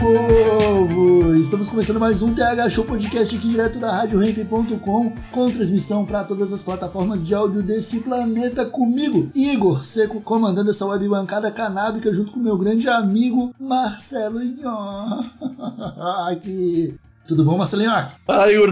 [0.00, 1.36] Povo!
[1.36, 6.50] Estamos começando mais um TH Show Podcast aqui direto da RadioRamp.com com transmissão para todas
[6.50, 12.32] as plataformas de áudio desse planeta comigo, Igor Seco, comandando essa web bancada canábica junto
[12.32, 14.70] com meu grande amigo Marcelo Inho.
[16.30, 16.94] Aqui.
[17.28, 17.90] Tudo bom, Marcelinho?
[17.90, 18.70] Ah, Igor,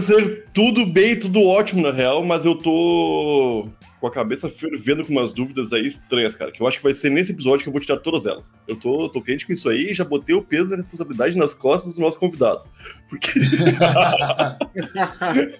[0.51, 3.69] tudo bem, tudo ótimo na real, mas eu tô
[3.99, 6.51] com a cabeça fervendo com umas dúvidas aí estranhas, cara.
[6.51, 8.57] Que eu acho que vai ser nesse episódio que eu vou tirar todas elas.
[8.67, 11.53] Eu tô, tô quente com isso aí e já botei o peso da responsabilidade nas
[11.53, 12.65] costas do nosso convidado.
[13.09, 13.31] Porque.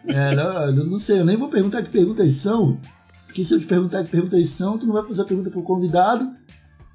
[0.07, 2.79] É, não, eu não sei, eu nem vou perguntar que perguntas são,
[3.25, 5.61] porque se eu te perguntar que perguntas são, tu não vai fazer a pergunta pro
[5.61, 6.29] convidado,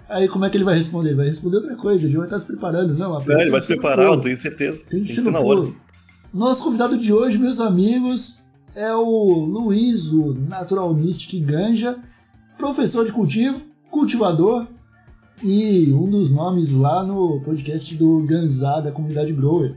[0.08, 1.10] aí como é que ele vai responder?
[1.10, 3.16] Ele vai responder outra coisa, ele vai estar se preparando, não.
[3.16, 4.78] a É, ele vai tem se que preparar, eu tenho certeza.
[4.88, 5.72] Tem que ser ser no na hora.
[6.32, 8.43] Nosso convidado de hoje, meus amigos,
[8.74, 11.96] é o Luiz, o Natural Mystic Ganja,
[12.58, 13.56] professor de cultivo,
[13.88, 14.66] cultivador
[15.42, 19.76] e um dos nomes lá no podcast do Ganzá, da comunidade Grower.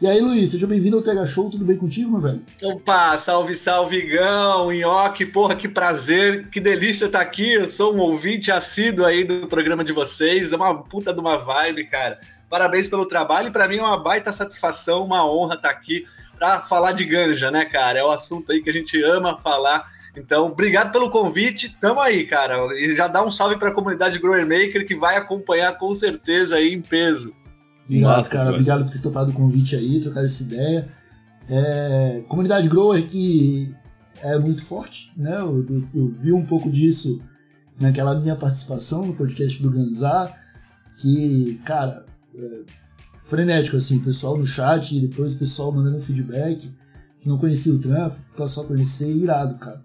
[0.00, 2.42] E aí, Luiz, seja bem-vindo ao TH Show, tudo bem contigo, meu velho?
[2.62, 7.54] Opa, salve, salve, Gão, Nhoque, porra, que prazer, que delícia estar aqui.
[7.54, 11.36] Eu sou um ouvinte assíduo aí do programa de vocês, é uma puta de uma
[11.36, 12.20] vibe, cara.
[12.48, 16.04] Parabéns pelo trabalho e pra mim é uma baita satisfação, uma honra estar aqui
[16.38, 17.98] pra falar de ganja, né, cara?
[17.98, 19.84] É o assunto aí que a gente ama falar.
[20.16, 22.56] Então, obrigado pelo convite, tamo aí, cara.
[22.74, 26.72] E já dá um salve pra comunidade Grower Maker que vai acompanhar com certeza aí
[26.72, 27.34] em peso.
[27.84, 28.44] Obrigado, Massa, cara.
[28.44, 28.56] mano.
[28.56, 30.88] Obrigado por ter topado o convite aí, trocar essa ideia.
[31.48, 33.72] É, comunidade grower que
[34.20, 35.36] é muito forte, né?
[35.38, 37.22] Eu, eu- eu vi um pouco disso
[37.78, 40.34] naquela minha participação no podcast do Ganzá,
[41.00, 42.04] que, cara,
[42.34, 42.62] é
[43.26, 46.70] frenético, assim, pessoal no chat depois o pessoal mandando feedback,
[47.20, 49.82] que não conhecia o trampo, passou a conhecer, irado, cara.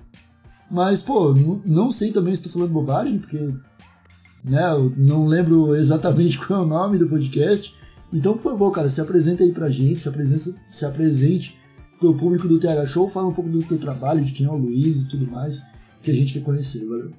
[0.69, 1.33] Mas, pô,
[1.65, 3.37] não, sei também se tô falando bobagem, porque
[4.43, 7.75] né, eu não lembro exatamente qual é o nome do podcast.
[8.13, 11.59] Então, por favor, cara, se apresenta aí pra gente, se apresente, se apresente
[11.99, 14.55] pro público do TH Show, fala um pouco do teu trabalho, de quem é o
[14.55, 15.61] Luiz e tudo mais,
[16.01, 17.11] que a gente quer conhecer, valeu.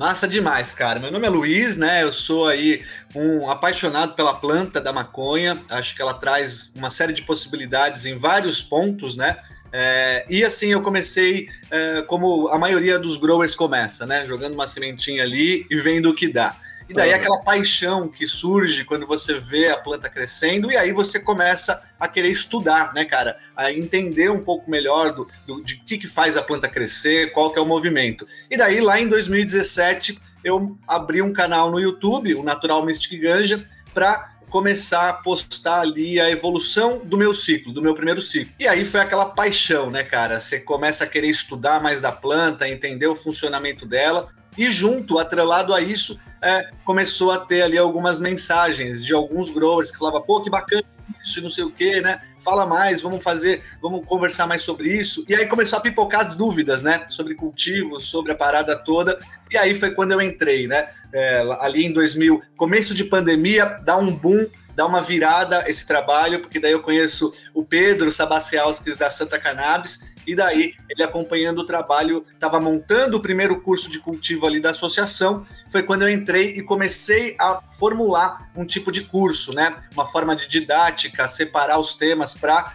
[0.00, 0.98] Massa demais, cara.
[0.98, 2.02] Meu nome é Luiz, né?
[2.02, 2.82] Eu sou aí
[3.14, 5.60] um apaixonado pela planta da maconha.
[5.68, 9.36] Acho que ela traz uma série de possibilidades em vários pontos, né?
[9.70, 14.24] É, e assim eu comecei é, como a maioria dos growers começa, né?
[14.24, 16.56] Jogando uma sementinha ali e vendo o que dá.
[16.90, 21.20] E daí aquela paixão que surge quando você vê a planta crescendo, e aí você
[21.20, 23.38] começa a querer estudar, né, cara?
[23.56, 27.52] A entender um pouco melhor do, do- de que, que faz a planta crescer, qual
[27.52, 28.26] que é o movimento.
[28.50, 33.64] E daí, lá em 2017, eu abri um canal no YouTube, o Natural Mystic Ganja,
[33.94, 38.52] para começar a postar ali a evolução do meu ciclo, do meu primeiro ciclo.
[38.58, 40.40] E aí foi aquela paixão, né, cara?
[40.40, 45.72] Você começa a querer estudar mais da planta, entender o funcionamento dela, e junto, atrelado
[45.72, 50.40] a isso, é, começou a ter ali algumas mensagens de alguns growers que falavam, pô,
[50.40, 50.82] que bacana
[51.22, 52.20] isso não sei o que, né?
[52.38, 55.24] Fala mais, vamos fazer, vamos conversar mais sobre isso.
[55.28, 57.04] E aí começou a pipocar as dúvidas, né?
[57.08, 59.18] Sobre cultivo, sobre a parada toda.
[59.50, 60.88] E aí foi quando eu entrei, né?
[61.12, 66.40] É, ali em 2000, começo de pandemia, dá um boom, dá uma virada esse trabalho,
[66.40, 71.66] porque daí eu conheço o Pedro Sabacialskis da Santa Cannabis, e daí ele acompanhando o
[71.66, 76.54] trabalho, estava montando o primeiro curso de cultivo ali da associação, foi quando eu entrei
[76.56, 79.74] e comecei a formular um tipo de curso, né?
[79.92, 82.72] Uma forma de didática, separar os temas para,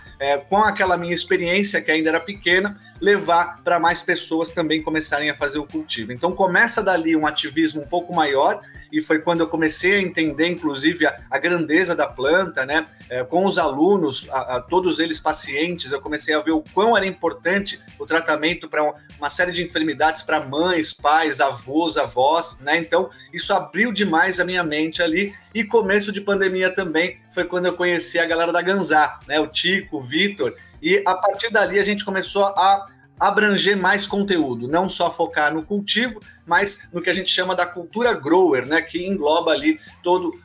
[0.49, 5.35] com aquela minha experiência, que ainda era pequena, levar para mais pessoas também começarem a
[5.35, 6.11] fazer o cultivo.
[6.11, 8.61] Então começa dali um ativismo um pouco maior,
[8.95, 12.87] e foi quando eu comecei a entender, inclusive, a, a grandeza da planta, né?
[13.09, 16.95] É, com os alunos, a, a, todos eles pacientes, eu comecei a ver o quão
[16.95, 18.81] era importante o tratamento para
[19.17, 22.77] uma série de enfermidades para mães, pais, avós, avós, né?
[22.77, 25.33] Então, isso abriu demais a minha mente ali.
[25.53, 29.41] E começo de pandemia também foi quando eu conheci a galera da Ganzá, né?
[29.41, 30.55] O Tico, o Vitor.
[30.81, 32.87] E a partir dali a gente começou a
[33.19, 37.65] abranger mais conteúdo, não só focar no cultivo, mas no que a gente chama da
[37.65, 40.37] cultura grower, né, que engloba ali todo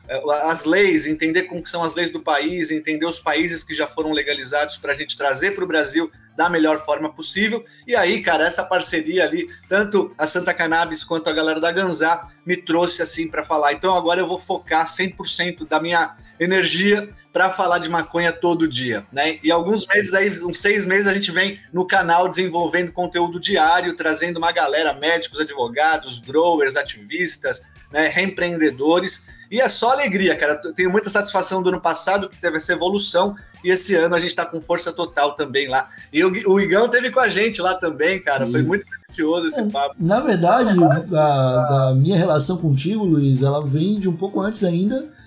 [0.43, 4.11] as leis, entender como são as leis do país, entender os países que já foram
[4.11, 7.63] legalizados para a gente trazer para o Brasil da melhor forma possível.
[7.85, 12.23] E aí, cara, essa parceria ali, tanto a Santa Cannabis quanto a galera da Ganzá,
[12.45, 13.73] me trouxe assim para falar.
[13.73, 19.05] Então agora eu vou focar 100% da minha energia para falar de maconha todo dia,
[19.13, 19.37] né?
[19.43, 23.95] E alguns meses aí, uns seis meses, a gente vem no canal desenvolvendo conteúdo diário,
[23.95, 27.61] trazendo uma galera, médicos, advogados, growers, ativistas,
[27.93, 29.27] né, reempreendedores.
[29.51, 30.55] E é só alegria, cara.
[30.73, 34.29] Tenho muita satisfação do ano passado, que teve essa evolução, e esse ano a gente
[34.29, 35.87] está com força total também lá.
[36.11, 38.49] E o, Igão teve com a gente lá também, cara.
[38.49, 39.95] Foi muito delicioso esse papo.
[39.99, 45.20] Na verdade, a, da minha relação contigo, Luiz, ela vem de um pouco antes ainda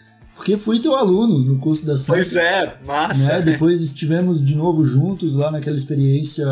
[0.44, 2.16] porque fui teu aluno no curso da SAP.
[2.16, 3.38] Pois é, massa.
[3.38, 3.52] Né?
[3.52, 6.44] Depois estivemos de novo juntos lá naquela experiência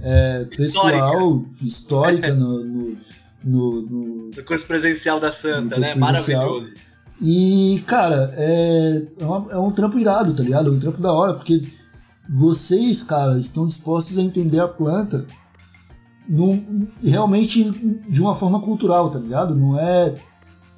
[0.00, 2.96] é, pessoal, histórica, no, no,
[3.44, 5.94] no, no, no curso presencial da Santa, né?
[5.94, 6.72] Maravilhoso.
[7.20, 10.70] E, cara, é, é, uma, é um trampo irado, tá ligado?
[10.70, 11.60] É um trampo da hora, porque
[12.30, 15.26] vocês, cara, estão dispostos a entender a planta
[16.26, 17.70] num, realmente
[18.08, 19.54] de uma forma cultural, tá ligado?
[19.54, 20.14] Não é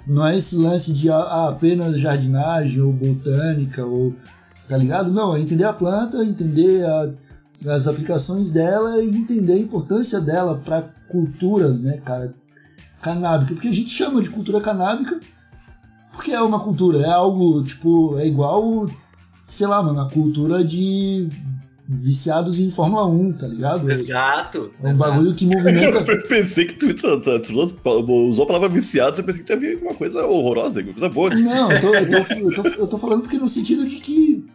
[0.06, 4.14] não é esse lance de ah, apenas jardinagem ou botânica ou
[4.68, 5.12] tá ligado?
[5.12, 7.12] Não, é entender a planta, entender a,
[7.74, 12.32] as aplicações dela e entender a importância dela para cultura, né, cara,
[13.02, 15.18] canábica, porque a gente chama de cultura canábica
[16.12, 18.86] porque é uma cultura, é algo tipo, é igual,
[19.46, 21.28] sei lá, mano, a cultura de
[21.92, 23.90] viciados em Fórmula 1, tá ligado?
[23.90, 24.70] Exato.
[24.80, 25.10] É um exato.
[25.10, 26.12] bagulho que movimenta.
[26.12, 29.52] Eu pensei que tu, tu, tu, tu usou a palavra viciados, eu pensei que tu
[29.52, 31.30] ia vir uma coisa horrorosa, uma coisa boa.
[31.34, 34.46] Não, eu tô, eu, tô, eu, tô, eu tô falando porque no sentido de que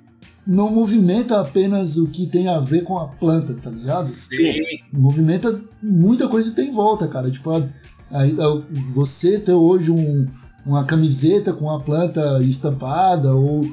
[0.47, 4.05] não movimenta apenas o que tem a ver com a planta, tá ligado?
[4.05, 4.53] Sim.
[4.93, 7.29] Movimenta muita coisa que tem em volta, cara.
[7.29, 10.25] Tipo, a, a, você ter hoje um,
[10.65, 13.69] uma camiseta com a planta estampada ou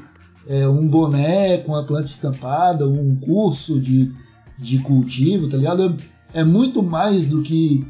[0.49, 4.11] é, um boné com a planta estampada, um curso de,
[4.59, 5.97] de cultivo, tá ligado?
[6.35, 7.85] É, é muito mais do que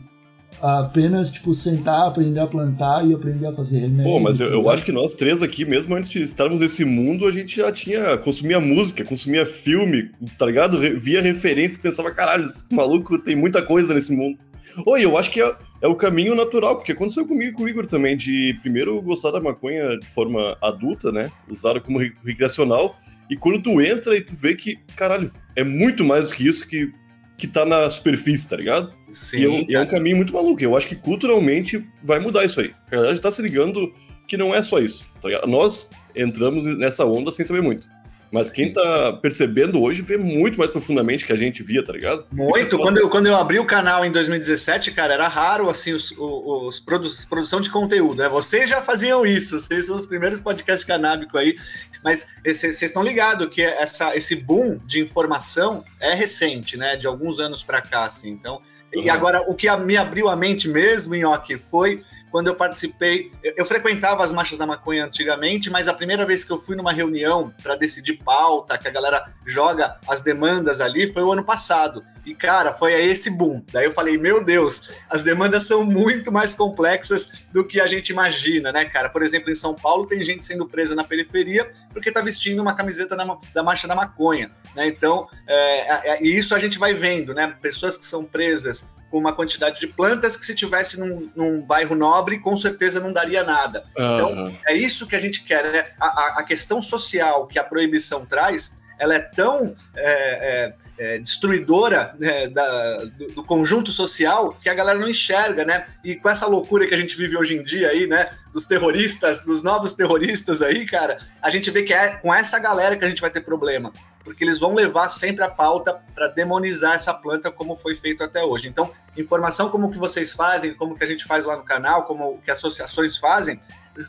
[0.60, 4.12] apenas, tipo, sentar, aprender a plantar e aprender a fazer remédio.
[4.12, 7.26] Pô, mas eu, eu acho que nós três aqui, mesmo antes de estarmos nesse mundo,
[7.26, 10.78] a gente já tinha, consumia música, consumia filme, tá ligado?
[10.78, 14.40] Via referências e pensava, caralho, esse maluco tem muita coisa nesse mundo.
[14.86, 17.68] Oi, eu acho que é, é, o caminho natural, porque aconteceu comigo e com o
[17.68, 21.30] Igor também, de primeiro gostar da maconha de forma adulta, né?
[21.48, 22.96] Usar como recreacional,
[23.28, 26.66] e quando tu entra e tu vê que, caralho, é muito mais do que isso
[26.66, 26.92] que,
[27.36, 28.92] que tá na superfície, tá ligado?
[29.08, 29.38] Sim.
[29.38, 30.62] E é, um, e é um caminho muito maluco.
[30.62, 32.72] Eu acho que culturalmente vai mudar isso aí.
[32.88, 33.92] A galera já tá se ligando
[34.26, 35.46] que não é só isso, tá ligado?
[35.46, 37.88] Nós entramos nessa onda sem saber muito.
[38.32, 42.24] Mas quem tá percebendo hoje vê muito mais profundamente que a gente via, tá ligado?
[42.32, 42.78] Muito.
[42.78, 46.18] Quando eu, quando eu abri o canal em 2017, cara, era raro, assim, os, os,
[46.18, 48.30] os produ produção de conteúdo, né?
[48.30, 51.54] Vocês já faziam isso, vocês são os primeiros podcasts canábicos aí,
[52.02, 56.96] mas vocês estão ligados que essa, esse boom de informação é recente, né?
[56.96, 58.30] De alguns anos para cá, assim.
[58.30, 58.62] Então,
[58.94, 59.02] uhum.
[59.02, 62.00] e agora, o que me abriu a mente mesmo, Nhoque, foi
[62.32, 63.30] quando eu participei.
[63.44, 66.74] Eu, eu, frequentava as marchas da maconha antigamente, mas a primeira vez que eu fui
[66.74, 71.44] numa reunião para decidir pauta, que a galera joga as demandas ali, foi o ano
[71.44, 72.02] passado.
[72.24, 73.62] E, cara, foi aí esse boom.
[73.70, 78.10] Daí eu falei, meu Deus, as demandas são muito mais complexas do que a gente
[78.10, 79.10] imagina, né, cara?
[79.10, 82.74] Por exemplo, em São Paulo tem gente sendo presa na periferia porque tá vestindo uma
[82.74, 84.86] camiseta da, da Marcha da Maconha, né?
[84.86, 87.54] Então, é, é, é, isso a gente vai vendo, né?
[87.60, 91.94] Pessoas que são presas com uma quantidade de plantas que se tivesse num, num bairro
[91.94, 93.84] nobre, com certeza não daria nada.
[93.94, 94.14] Uhum.
[94.14, 95.84] Então, é isso que a gente quer, né?
[96.00, 102.14] A, a, questão social que a proibição traz, ela é tão é, é, é, destruidora
[102.18, 105.84] né, da, do, do, conjunto social que a galera não enxerga, né?
[106.02, 108.30] E com essa loucura que a gente vive hoje em dia aí, né?
[108.50, 112.96] Dos terroristas, dos novos terroristas aí, cara, a gente vê que é com essa galera
[112.96, 113.92] que a gente vai ter problema
[114.24, 118.42] porque eles vão levar sempre a pauta para demonizar essa planta como foi feito até
[118.42, 118.68] hoje.
[118.68, 122.38] Então, informação como que vocês fazem, como que a gente faz lá no canal, como
[122.38, 123.58] que associações fazem,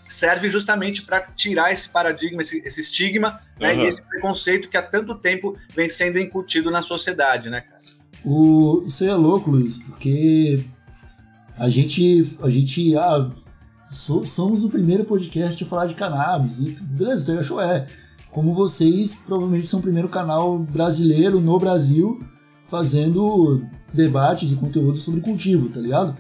[0.08, 4.82] serve justamente para tirar esse paradigma, esse, esse estigma né, e esse preconceito que há
[4.82, 7.82] tanto tempo vem sendo incutido na sociedade, né, cara?
[8.24, 10.66] O, isso aí é louco, Luiz, porque
[11.58, 13.30] a gente, a gente, ah,
[13.92, 17.86] so, somos o primeiro podcast a falar de cannabis, e beleza, então achou é
[18.34, 22.20] como vocês provavelmente são o primeiro canal brasileiro no Brasil
[22.66, 23.64] fazendo
[23.94, 26.18] debates e conteúdo sobre cultivo, tá ligado?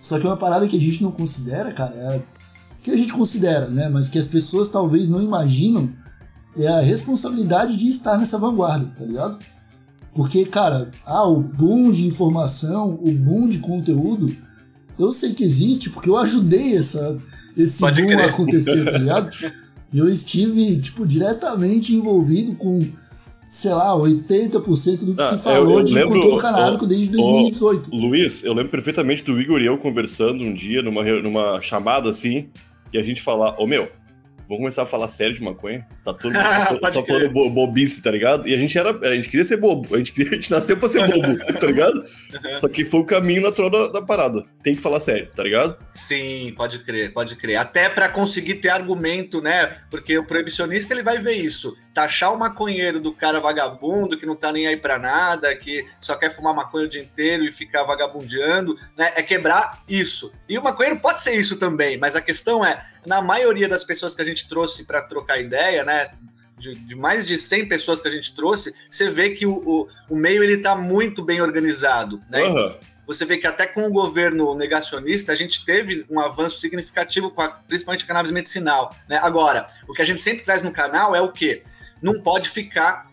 [0.00, 2.22] Só que uma parada que a gente não considera, cara, é
[2.82, 5.90] que a gente considera, né, mas que as pessoas talvez não imaginam
[6.56, 9.38] é a responsabilidade de estar nessa vanguarda, tá ligado?
[10.14, 14.34] Porque, cara, ah, o boom de informação, o boom de conteúdo,
[14.98, 17.18] eu sei que existe porque eu ajudei essa,
[17.56, 18.20] esse Pode boom crer.
[18.20, 19.30] a acontecer, tá ligado?
[19.98, 22.80] eu estive, tipo, diretamente envolvido com
[23.48, 27.10] sei lá, 80% do que Ah, se eu- falou eu de lembro, conteúdo canábico desde
[27.20, 27.94] ó, 2018.
[27.94, 32.46] Luiz, eu lembro perfeitamente do Igor e eu conversando um dia numa, numa chamada assim,
[32.90, 33.90] e a gente falar, ô meu,
[34.52, 35.86] vamos começar a falar sério de maconha?
[36.04, 38.46] Tá todo mundo só falando bo bobice, tá ligado?
[38.46, 38.90] E a gente era.
[38.90, 41.66] A gente queria ser bobo, a gente, queria, a gente nasceu pra ser bobo, tá
[41.66, 42.04] ligado?
[42.56, 44.44] Só que foi o caminho natural da, da parada.
[44.62, 45.76] Tem que falar sério, tá ligado?
[45.88, 47.56] Sim, pode crer, pode crer.
[47.56, 49.78] Até para conseguir ter argumento, né?
[49.90, 51.76] Porque o proibicionista ele vai ver isso.
[51.94, 56.14] Taxar o maconheiro do cara vagabundo que não tá nem aí pra nada, que só
[56.14, 59.12] quer fumar maconha o dia inteiro e ficar vagabundeando, né?
[59.14, 60.32] É quebrar isso.
[60.48, 64.14] E o maconheiro pode ser isso também, mas a questão é, na maioria das pessoas
[64.14, 66.10] que a gente trouxe para trocar ideia, né?
[66.58, 69.88] De, de mais de 100 pessoas que a gente trouxe, você vê que o, o,
[70.10, 72.42] o meio ele tá muito bem organizado, né?
[72.42, 72.78] Aham.
[73.04, 77.42] você vê que até com o governo negacionista a gente teve um avanço significativo, com
[77.42, 78.94] a, principalmente a cannabis medicinal.
[79.08, 79.18] Né?
[79.20, 81.62] Agora, o que a gente sempre traz no canal é o quê?
[82.02, 83.10] Não pode ficar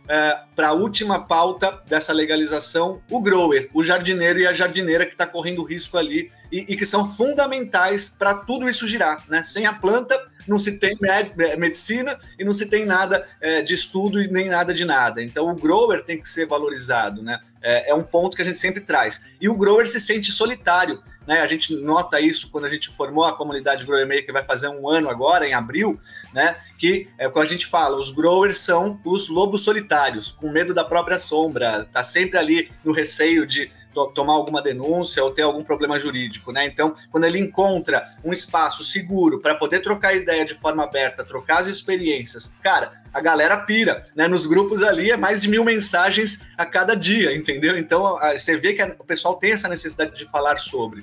[0.56, 5.28] para a última pauta dessa legalização o grower, o jardineiro e a jardineira que está
[5.28, 9.24] correndo risco ali e, e que são fundamentais para tudo isso girar.
[9.30, 9.44] Né?
[9.44, 13.74] Sem a planta, não se tem med- medicina e não se tem nada eh, de
[13.74, 15.24] estudo e nem nada de nada.
[15.24, 17.40] Então o grower tem que ser valorizado, né?
[17.62, 19.26] É, é um ponto que a gente sempre traz.
[19.40, 21.42] E o grower se sente solitário, né?
[21.42, 24.68] A gente nota isso quando a gente formou a comunidade Grower Maker, que vai fazer
[24.68, 25.98] um ano agora, em abril,
[26.34, 26.56] né?
[26.78, 30.84] Que é quando a gente fala, os growers são os lobos solitários, com medo da
[30.84, 33.70] própria sombra, tá sempre ali no receio de
[34.14, 36.66] tomar alguma denúncia ou ter algum problema jurídico, né?
[36.66, 41.60] Então, quando ele encontra um espaço seguro para poder trocar ideia de forma aberta, trocar
[41.60, 44.28] as experiências, cara, a galera pira, né?
[44.28, 47.78] Nos grupos ali é mais de mil mensagens a cada dia, entendeu?
[47.78, 51.02] Então, você vê que a- o pessoal tem essa necessidade de falar sobre.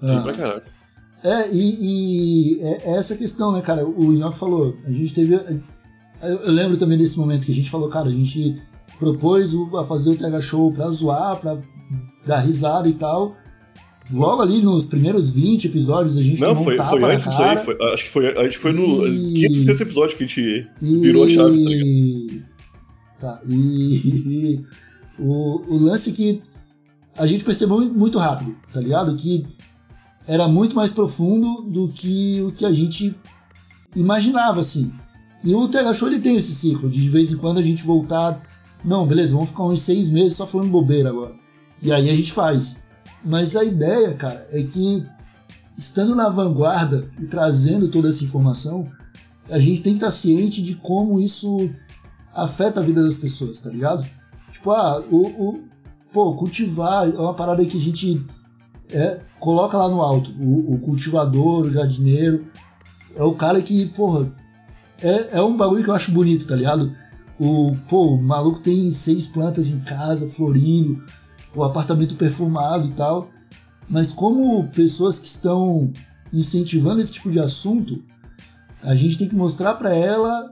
[0.00, 0.22] Sim, Ah.
[0.22, 0.62] pra caralho.
[1.24, 3.84] É, e, e é, é essa questão, né, cara?
[3.84, 5.34] O Nhoque falou, a gente teve.
[5.34, 8.62] Eu, eu lembro também desse momento que a gente falou, cara, a gente
[8.98, 11.56] propôs o- a fazer o TH Show pra zoar, pra
[12.26, 13.36] dar risada e tal.
[14.10, 17.56] Logo ali nos primeiros 20 episódios a gente Não, foi, um foi antes disso aí.
[17.58, 20.68] Foi, acho que foi, a gente foi no E- quinto, sexto episódio que a gente
[20.80, 20.98] E...
[21.00, 22.44] virou a chave, tá ligado?
[23.20, 24.60] Tá, e
[25.18, 26.40] o, o lance que
[27.16, 29.16] a gente percebeu muito rápido, tá ligado?
[29.16, 29.44] Que
[30.26, 33.14] era muito mais profundo do que o que a gente
[33.94, 34.92] imaginava, assim.
[35.44, 37.82] E o TH Show ele tem esse ciclo, de de vez em quando a gente
[37.84, 38.40] voltar.
[38.84, 41.34] Não, beleza, vamos ficar uns seis meses só falando bobeira agora.
[41.86, 42.82] E aí a gente faz.
[43.24, 45.06] Mas a ideia, cara, é que
[45.78, 48.90] estando na vanguarda e trazendo toda essa informação,
[49.48, 51.70] a gente tem que estar ciente de como isso
[52.34, 54.04] afeta a vida das pessoas, tá ligado?
[54.50, 55.64] Tipo, ah, o, o
[56.12, 58.20] pô, cultivar é uma parada que a gente
[58.90, 60.32] é, coloca lá no alto.
[60.40, 62.46] O, o cultivador, o jardineiro,
[63.14, 64.28] é o cara que, porra,
[65.00, 66.92] é, é um bagulho que eu acho bonito, tá ligado?
[67.38, 71.00] O, pô, o maluco tem seis plantas em casa, florindo,
[71.56, 73.30] o apartamento perfumado e tal.
[73.88, 75.92] Mas como pessoas que estão
[76.32, 78.04] incentivando esse tipo de assunto,
[78.82, 80.50] a gente tem que mostrar pra ela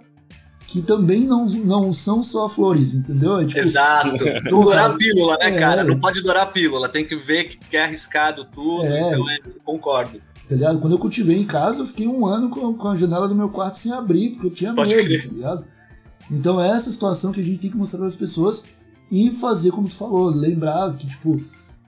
[0.66, 3.38] que também não, não são só flores, entendeu?
[3.38, 4.24] É tipo, Exato.
[4.50, 5.60] Não dourar a pílula, né, É.
[5.60, 5.84] cara?
[5.84, 6.88] Não pode dourar a pílula.
[6.88, 8.84] Tem que ver que, que é arriscado tudo.
[8.86, 9.12] É.
[9.12, 10.18] Então, é, concordo.
[10.48, 10.80] tá ligado?
[10.80, 13.50] Quando eu cultivei em casa, eu fiquei um ano com, com a janela do meu
[13.50, 15.28] quarto sem abrir, porque eu tinha Pode medo, crer.
[15.28, 15.64] tá ligado?
[16.30, 18.64] Então é essa situação que a gente tem que mostrar para as pessoas
[19.10, 21.42] e fazer como tu falou, lembrar que, tipo,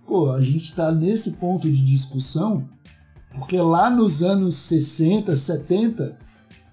[0.06, 2.68] pô, a gente tá nesse ponto de discussão
[3.36, 6.16] porque lá nos anos 60, 70,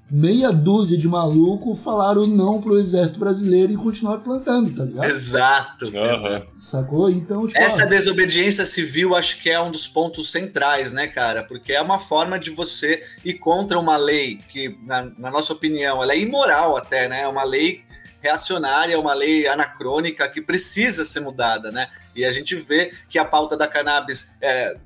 [0.10, 5.10] meia dúzia de maluco falaram não pro exército brasileiro e continuaram plantando, tá ligado?
[5.10, 5.92] Exato.
[5.98, 6.44] Aham.
[6.58, 7.10] Sacou?
[7.10, 11.44] Então, tipo, Essa ó, desobediência civil acho que é um dos pontos centrais, né, cara?
[11.44, 16.02] Porque é uma forma de você ir contra uma lei que, na, na nossa opinião,
[16.02, 17.22] ela é imoral até, né?
[17.24, 17.82] É uma lei
[18.24, 21.90] reacionária, uma lei anacrônica que precisa ser mudada, né?
[22.16, 24.78] E a gente vê que a pauta da cannabis é,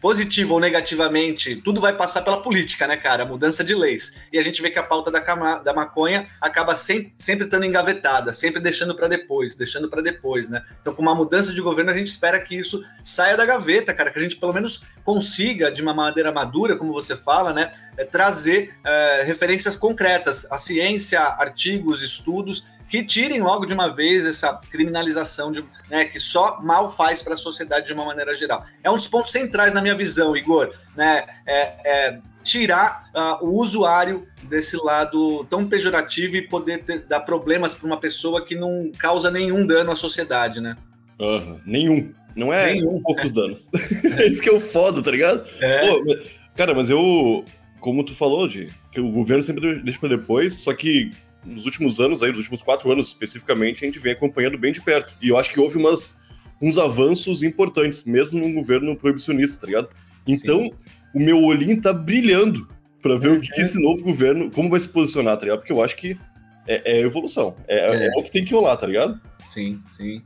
[0.00, 3.24] positivo ou negativamente, tudo vai passar pela política, né, cara?
[3.24, 4.18] Mudança de leis.
[4.32, 7.64] E a gente vê que a pauta da, cama- da maconha acaba sem- sempre estando
[7.64, 10.62] engavetada, sempre deixando para depois, deixando para depois, né?
[10.80, 14.10] Então, com uma mudança de governo, a gente espera que isso saia da gaveta, cara,
[14.10, 18.04] que a gente pelo menos consiga, de uma maneira madura, como você fala, né, é,
[18.04, 24.60] trazer é, referências concretas, a ciência, artigos, estudos que tirem logo de uma vez essa
[24.70, 28.64] criminalização de, né, que só mal faz para a sociedade de uma maneira geral.
[28.82, 31.24] É um dos pontos centrais na minha visão, Igor, né?
[31.46, 37.74] É, é tirar ah, o usuário desse lado tão pejorativo e poder ter- dar problemas
[37.74, 40.76] para uma pessoa que não causa nenhum dano à sociedade, né?
[41.20, 41.60] Aham.
[41.66, 42.14] Nenhum.
[42.36, 43.00] Não é Nenhum.
[43.00, 43.70] poucos danos.
[44.18, 45.48] é isso que é o foda, tá ligado?
[45.60, 45.86] É.
[45.86, 46.16] Pô,
[46.54, 47.44] cara, mas eu.
[47.80, 51.10] Como tu falou, de que o governo sempre deixa pra depois, só que
[51.44, 54.80] nos últimos anos, aí, nos últimos quatro anos especificamente, a gente vem acompanhando bem de
[54.80, 55.14] perto.
[55.22, 56.20] E eu acho que houve umas,
[56.60, 59.88] uns avanços importantes, mesmo num governo proibicionista, tá ligado?
[60.26, 60.90] Então, Sim.
[61.14, 62.68] o meu olhinho tá brilhando
[63.00, 65.58] para ver o que, que esse novo governo, como vai se posicionar, tá ligado?
[65.58, 66.18] Porque eu acho que
[66.66, 67.56] é, é evolução.
[67.68, 68.06] É, é.
[68.06, 69.20] é, o que tem que rolar, tá ligado?
[69.38, 70.22] Sim, sim.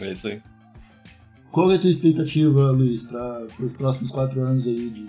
[0.00, 0.40] É isso aí.
[1.50, 5.08] Qual é a tua expectativa, Luiz, para os próximos quatro anos aí de,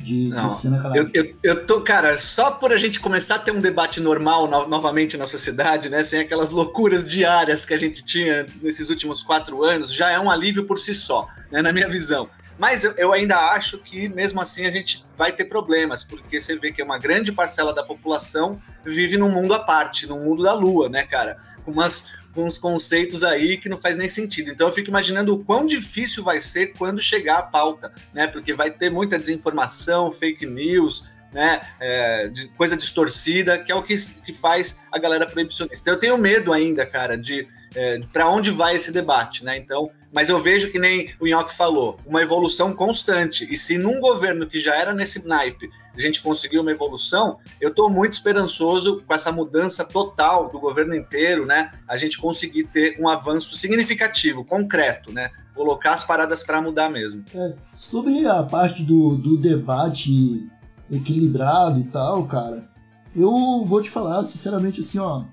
[0.00, 3.38] de, Não, de cena eu, eu, eu, tô, cara, só por a gente começar a
[3.38, 7.78] ter um debate normal no, novamente na sociedade, né, sem aquelas loucuras diárias que a
[7.78, 11.72] gente tinha nesses últimos quatro anos, já é um alívio por si só, né, na
[11.72, 12.28] minha visão.
[12.58, 16.70] Mas eu, ainda acho que, mesmo assim, a gente vai ter problemas, porque você vê
[16.70, 20.88] que uma grande parcela da população vive num mundo à parte, num mundo da lua,
[20.88, 21.36] né, cara?
[21.64, 24.50] Com umas, uns conceitos aí que não faz nem sentido.
[24.50, 28.26] Então eu fico imaginando o quão difícil vai ser quando chegar a pauta, né?
[28.26, 31.60] Porque vai ter muita desinformação, fake news, né?
[31.80, 35.90] É, de coisa distorcida, que é o que, que faz a galera proibicionista.
[35.90, 39.56] Eu tenho medo ainda, cara, de é, para onde vai esse debate, né?
[39.56, 43.52] Então mas eu vejo que nem o Nhoque falou, uma evolução constante.
[43.52, 47.70] E se num governo que já era nesse naipe a gente conseguiu uma evolução, eu
[47.70, 51.72] estou muito esperançoso com essa mudança total do governo inteiro, né?
[51.88, 55.30] A gente conseguir ter um avanço significativo, concreto, né?
[55.52, 57.24] Colocar as paradas para mudar mesmo.
[57.34, 60.48] É, sobre a parte do, do debate
[60.90, 62.68] equilibrado e tal, cara,
[63.16, 65.24] eu vou te falar sinceramente assim, ó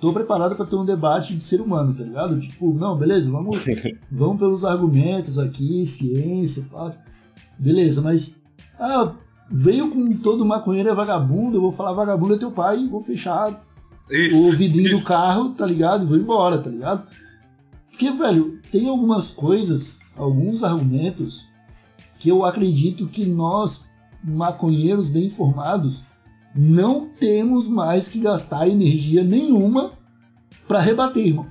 [0.00, 2.40] tô preparado para ter um debate de ser humano, tá ligado?
[2.40, 3.58] Tipo, não, beleza, vamos,
[4.10, 6.92] vamos pelos argumentos aqui, ciência, pá.
[7.58, 8.42] Beleza, mas
[8.78, 9.14] ah,
[9.50, 13.62] veio com todo maconheiro é vagabundo, eu vou falar vagabundo é teu pai, vou fechar
[14.10, 15.04] isso, o vidrinho isso.
[15.04, 16.04] do carro, tá ligado?
[16.04, 17.06] E vou embora, tá ligado?
[17.90, 21.46] Porque, velho, tem algumas coisas, alguns argumentos
[22.18, 23.90] que eu acredito que nós,
[24.24, 26.04] maconheiros bem informados,
[26.54, 29.92] não temos mais que gastar energia nenhuma
[30.66, 31.48] para rebater, irmão.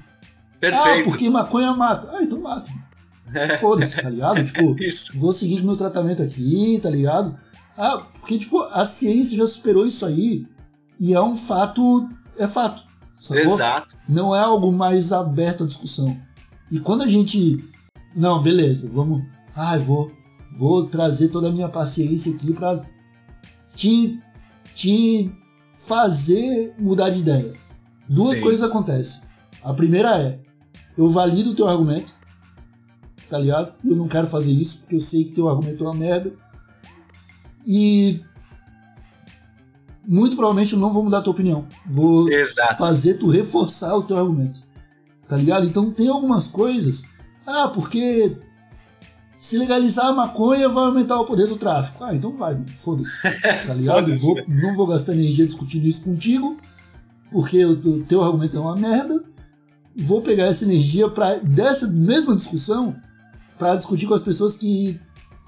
[0.59, 1.01] Perfeito.
[1.01, 2.09] Ah, porque maconha mata.
[2.11, 2.69] Ah, então mata.
[3.33, 3.57] É.
[3.57, 4.43] Foda-se, tá ligado?
[4.45, 4.75] Tipo,
[5.15, 7.37] vou seguir meu tratamento aqui, tá ligado?
[7.77, 10.45] Ah, porque, tipo, a ciência já superou isso aí
[10.99, 12.09] e é um fato.
[12.37, 12.83] É fato.
[13.19, 13.43] Sacou?
[13.43, 13.95] Exato.
[14.07, 16.17] Não é algo mais aberto à discussão.
[16.71, 17.63] E quando a gente.
[18.15, 19.23] Não, beleza, vamos.
[19.55, 20.11] Ah, vou,
[20.57, 22.81] vou trazer toda a minha paciência aqui pra
[23.75, 24.19] te
[24.79, 25.29] te
[25.75, 27.53] fazer mudar de ideia.
[28.07, 28.41] Duas Sim.
[28.41, 29.23] coisas acontecem.
[29.61, 30.39] A primeira é,
[30.97, 32.13] eu valido o teu argumento,
[33.29, 33.73] tá ligado?
[33.83, 36.31] Eu não quero fazer isso, porque eu sei que teu argumento é uma merda.
[37.67, 38.21] E
[40.07, 41.67] muito provavelmente eu não vou mudar a tua opinião.
[41.85, 42.77] Vou Exato.
[42.77, 44.63] fazer tu reforçar o teu argumento.
[45.27, 45.67] Tá ligado?
[45.67, 47.03] Então tem algumas coisas.
[47.45, 48.37] Ah, porque
[49.39, 52.03] se legalizar a maconha vai aumentar o poder do tráfico.
[52.03, 53.21] Ah, então vai, foda-se.
[53.65, 54.05] Tá ligado?
[54.05, 56.57] foda vou, não vou gastar energia discutindo isso contigo,
[57.31, 59.23] porque o, teu argumento é uma merda.
[59.95, 62.95] Vou pegar essa energia para dessa mesma discussão
[63.57, 64.99] para discutir com as pessoas que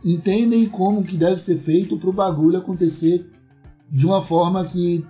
[0.04, 3.30] entendem como que deve ser feito para o bagulho acontecer
[3.90, 5.06] de uma forma que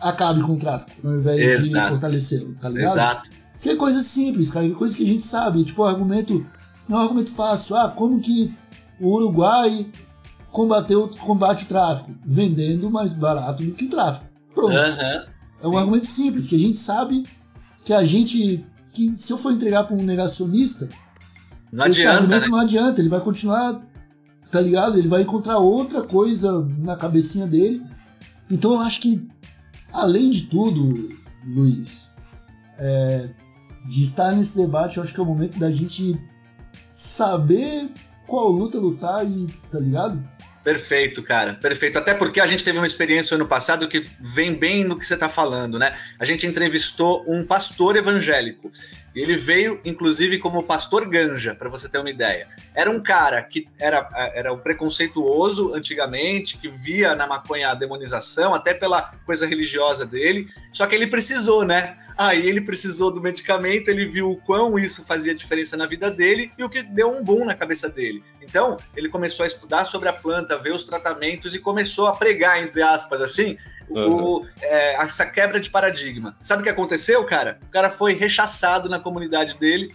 [0.00, 1.84] acabe com o tráfico, ao invés Exato.
[1.84, 2.92] de fortalecê-lo, tá ligado?
[2.92, 3.30] Exato.
[3.60, 6.44] Que é coisa simples, cara, que é coisa que a gente sabe, tipo, o argumento
[6.90, 7.76] é um argumento fácil.
[7.76, 8.52] Ah, como que
[9.00, 9.86] o Uruguai
[10.50, 12.14] combateu, combate o tráfico?
[12.24, 14.26] Vendendo mais barato do que o tráfico.
[14.54, 14.72] Pronto.
[14.72, 15.26] é
[15.64, 17.24] um argumento simples, que a gente sabe
[17.84, 18.64] que a gente.
[18.92, 20.88] que se eu for entregar para um negacionista,
[21.72, 22.48] não esse adianta, argumento né?
[22.48, 23.80] não adianta, ele vai continuar,
[24.50, 24.98] tá ligado?
[24.98, 27.82] Ele vai encontrar outra coisa na cabecinha dele.
[28.50, 29.28] Então eu acho que,
[29.92, 31.10] além de tudo,
[31.46, 32.08] Luiz,
[32.78, 33.30] é,
[33.88, 36.18] de estar nesse debate, eu acho que é o momento da gente
[36.90, 37.88] saber
[38.26, 40.22] qual luta lutar e tá ligado?
[40.62, 41.54] Perfeito, cara.
[41.54, 41.98] Perfeito.
[41.98, 45.14] Até porque a gente teve uma experiência ano passado que vem bem no que você
[45.14, 45.96] está falando, né?
[46.18, 48.70] A gente entrevistou um pastor evangélico.
[49.14, 52.46] Ele veio, inclusive, como pastor ganja, para você ter uma ideia.
[52.74, 58.54] Era um cara que era, era um preconceituoso antigamente, que via na maconha a demonização,
[58.54, 60.46] até pela coisa religiosa dele.
[60.72, 61.96] Só que ele precisou, né?
[62.20, 66.52] Aí ele precisou do medicamento, ele viu o quão isso fazia diferença na vida dele
[66.58, 68.22] e o que deu um boom na cabeça dele.
[68.42, 72.62] Então, ele começou a estudar sobre a planta, ver os tratamentos e começou a pregar,
[72.62, 73.56] entre aspas, assim,
[73.88, 74.40] uhum.
[74.40, 76.36] o, é, essa quebra de paradigma.
[76.42, 77.58] Sabe o que aconteceu, cara?
[77.62, 79.90] O cara foi rechaçado na comunidade dele.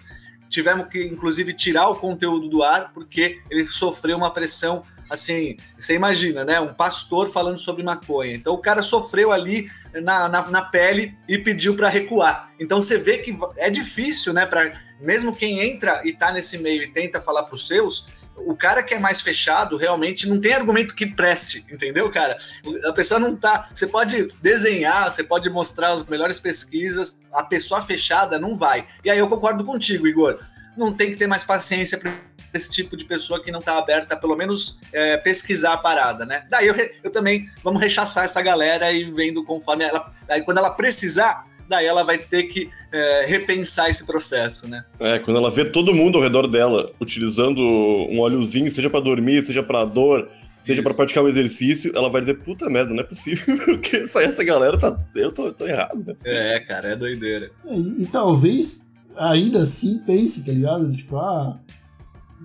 [0.49, 5.93] Tivemos que, inclusive, tirar o conteúdo do ar porque ele sofreu uma pressão assim, você
[5.93, 6.59] imagina, né?
[6.59, 8.33] Um pastor falando sobre maconha.
[8.33, 9.69] Então o cara sofreu ali
[10.01, 12.51] na, na, na pele e pediu para recuar.
[12.59, 14.45] Então você vê que é difícil, né?
[14.45, 18.55] Para mesmo quem entra e tá nesse meio e tenta falar para os seus, o
[18.55, 22.37] cara que é mais fechado realmente não tem argumento que preste, entendeu, cara?
[22.85, 23.67] A pessoa não tá.
[23.73, 28.87] Você pode desenhar, você pode mostrar as melhores pesquisas, a pessoa fechada não vai.
[29.03, 30.39] E aí eu concordo contigo, Igor.
[30.75, 32.11] Não tem que ter mais paciência para
[32.57, 36.25] esse tipo de pessoa que não está aberta a pelo menos é, pesquisar a parada,
[36.25, 36.45] né?
[36.49, 40.13] Daí eu, eu também vamos rechaçar essa galera e vendo conforme ela.
[40.27, 44.85] Aí quando ela precisar, daí ela vai ter que é, repensar esse processo, né?
[44.99, 49.43] É, quando ela vê todo mundo ao redor dela utilizando um óleozinho, seja para dormir,
[49.43, 53.03] seja para dor, seja para praticar um exercício, ela vai dizer, puta merda, não é
[53.03, 54.97] possível, porque essa, essa galera tá.
[55.15, 57.51] Eu tô, tô errado, É, cara, é doideira.
[57.65, 60.91] É, e, e, talvez ainda assim pense, tá ligado?
[60.95, 61.59] Tipo, ah.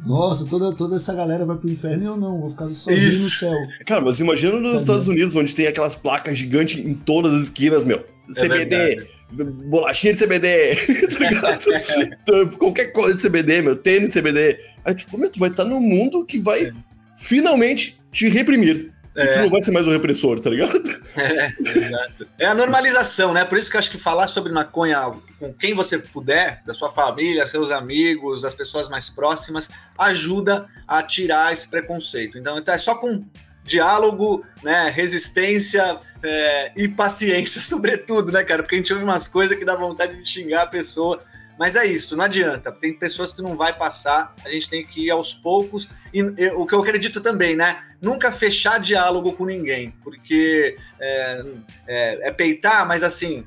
[0.05, 3.25] Nossa, toda, toda essa galera vai pro inferno e eu não, vou ficar sozinho Isso.
[3.25, 3.69] no céu.
[3.85, 7.43] Cara, mas imagina nos tá Estados Unidos, onde tem aquelas placas gigantes em todas as
[7.45, 8.05] esquinas, meu.
[8.31, 9.69] É CBD, verdade.
[9.69, 10.77] bolachinha de CBD,
[11.41, 14.59] tá Qualquer coisa de CBD, meu, tênis CBD.
[14.85, 16.73] Aí, tipo, meu, tu vai estar num mundo que vai é.
[17.17, 18.93] finalmente te reprimir.
[19.17, 19.25] É.
[19.25, 20.81] E tu não vai ser mais um repressor, tá ligado?
[21.17, 22.29] É, exato.
[22.39, 23.45] É a normalização, né?
[23.45, 26.89] Por isso que eu acho que falar sobre maconha com quem você puder, da sua
[26.89, 29.69] família, seus amigos, as pessoas mais próximas,
[29.99, 32.39] ajuda a tirar esse preconceito.
[32.39, 33.25] Então, então é só com
[33.65, 38.63] diálogo, né, resistência é, e paciência, sobretudo, né, cara?
[38.63, 41.21] Porque a gente ouve umas coisas que dá vontade de xingar a pessoa.
[41.61, 42.73] Mas é isso, não adianta.
[42.73, 45.91] Tem pessoas que não vai passar, a gente tem que ir aos poucos.
[46.11, 47.83] E o que eu acredito também, né?
[48.01, 51.45] Nunca fechar diálogo com ninguém, porque é,
[51.87, 53.47] é, é peitar, mas assim,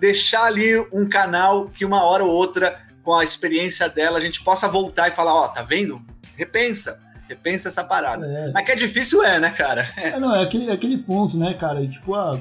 [0.00, 4.42] deixar ali um canal que uma hora ou outra, com a experiência dela, a gente
[4.42, 6.00] possa voltar e falar: Ó, oh, tá vendo?
[6.36, 8.26] Repensa Repensa essa parada.
[8.26, 8.52] É.
[8.52, 9.88] Mas que é difícil é, né, cara?
[9.96, 10.18] É.
[10.18, 11.86] não, é aquele, é aquele ponto, né, cara?
[11.86, 12.38] Tipo, ah,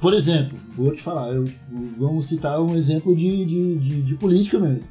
[0.00, 1.44] por exemplo, vou te falar, eu,
[1.98, 4.88] vamos citar um exemplo de, de, de, de, política mesmo.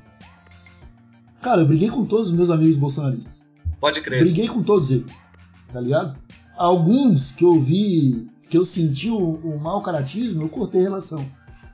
[1.42, 3.48] Cara, eu briguei com todos os meus amigos bolsonaristas.
[3.80, 4.22] Pode crer.
[4.22, 5.26] Briguei com todos eles,
[5.72, 6.16] tá ligado?
[6.56, 11.26] Alguns que eu vi, que eu senti o, o mau caratismo, eu cortei relação.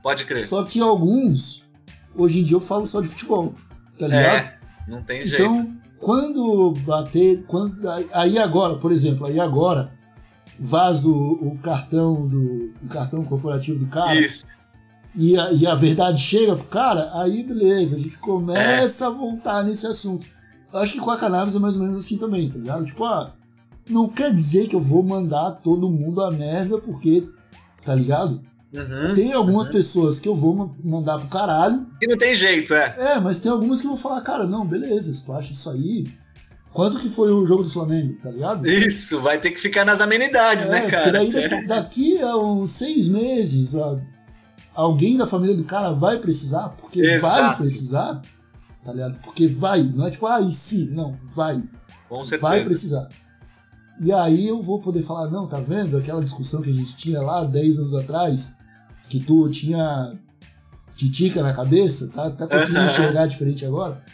[0.02, 0.46] Pode crer.
[0.46, 1.64] Só que alguns,
[2.14, 3.54] hoje em dia eu falo só de futebol,
[3.98, 4.46] tá ligado?
[4.46, 5.42] É, não tem jeito.
[5.42, 7.76] Então, quando bater, quando
[8.12, 9.95] aí agora, por exemplo, aí agora
[10.58, 14.18] vaza o, o cartão do o cartão corporativo do cara.
[14.20, 14.46] Isso.
[15.14, 19.06] E a, e a verdade chega pro cara, aí beleza, a gente começa é.
[19.06, 20.26] a voltar nesse assunto.
[20.72, 22.84] Eu acho que com a cannabis é mais ou menos assim também, tá ligado?
[22.84, 23.32] Tipo, ah,
[23.88, 27.26] não quer dizer que eu vou mandar todo mundo a merda, porque,
[27.82, 28.42] tá ligado?
[28.74, 29.72] Uhum, tem algumas uhum.
[29.72, 31.86] pessoas que eu vou mandar pro caralho.
[32.02, 32.94] E não tem jeito, é.
[32.98, 35.70] É, mas tem algumas que eu vou falar, cara, não, beleza, se tu acha isso
[35.70, 36.04] aí.
[36.76, 38.68] Quanto que foi o jogo do Flamengo, tá ligado?
[38.68, 41.10] Isso, vai ter que ficar nas amenidades, né, é, né, cara?
[41.10, 43.72] Daí, daqui, daqui, a uns seis meses,
[44.74, 47.34] alguém da família do cara vai precisar, porque Exato.
[47.34, 48.20] vai precisar,
[48.84, 49.18] tá ligado?
[49.24, 50.90] Porque vai, não é tipo, ah, e se?
[50.90, 51.64] Não, vai.
[52.10, 52.42] Com certeza.
[52.42, 53.08] Vai precisar.
[53.98, 57.22] E aí eu vou poder falar, não, tá vendo aquela discussão que a gente tinha
[57.22, 58.54] lá 10 anos atrás,
[59.08, 60.12] que tu tinha
[60.94, 64.04] titica na cabeça, tá, tá conseguindo enxergar diferente agora?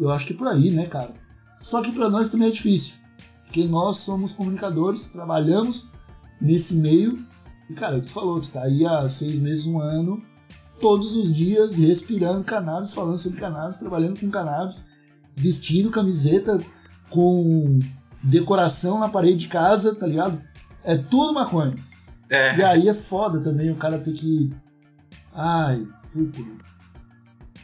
[0.00, 1.25] Eu acho que é por aí, né, cara?
[1.60, 2.94] Só que para nós também é difícil,
[3.44, 5.88] porque nós somos comunicadores, trabalhamos
[6.40, 7.24] nesse meio,
[7.68, 10.22] e cara, tu falou, tu tá aí há seis meses, um ano,
[10.80, 14.86] todos os dias respirando cannabis, falando sobre cannabis, trabalhando com cannabis,
[15.34, 16.62] vestindo camiseta
[17.10, 17.78] com
[18.22, 20.40] decoração na parede de casa, tá ligado?
[20.84, 21.76] É tudo maconha.
[22.30, 22.56] É.
[22.56, 24.52] E aí é foda também o cara ter que.
[25.32, 26.42] Ai, puta.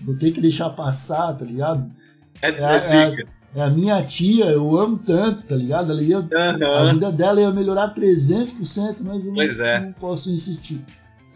[0.02, 1.92] Vou ter que deixar passar, tá ligado?
[2.40, 5.92] É, é, é, é, a minha tia, eu amo tanto, tá ligado?
[5.92, 6.88] Ela ia, uhum.
[6.88, 9.80] A vida dela ia melhorar 300%, mas eu não, é.
[9.80, 10.80] não, posso insistir,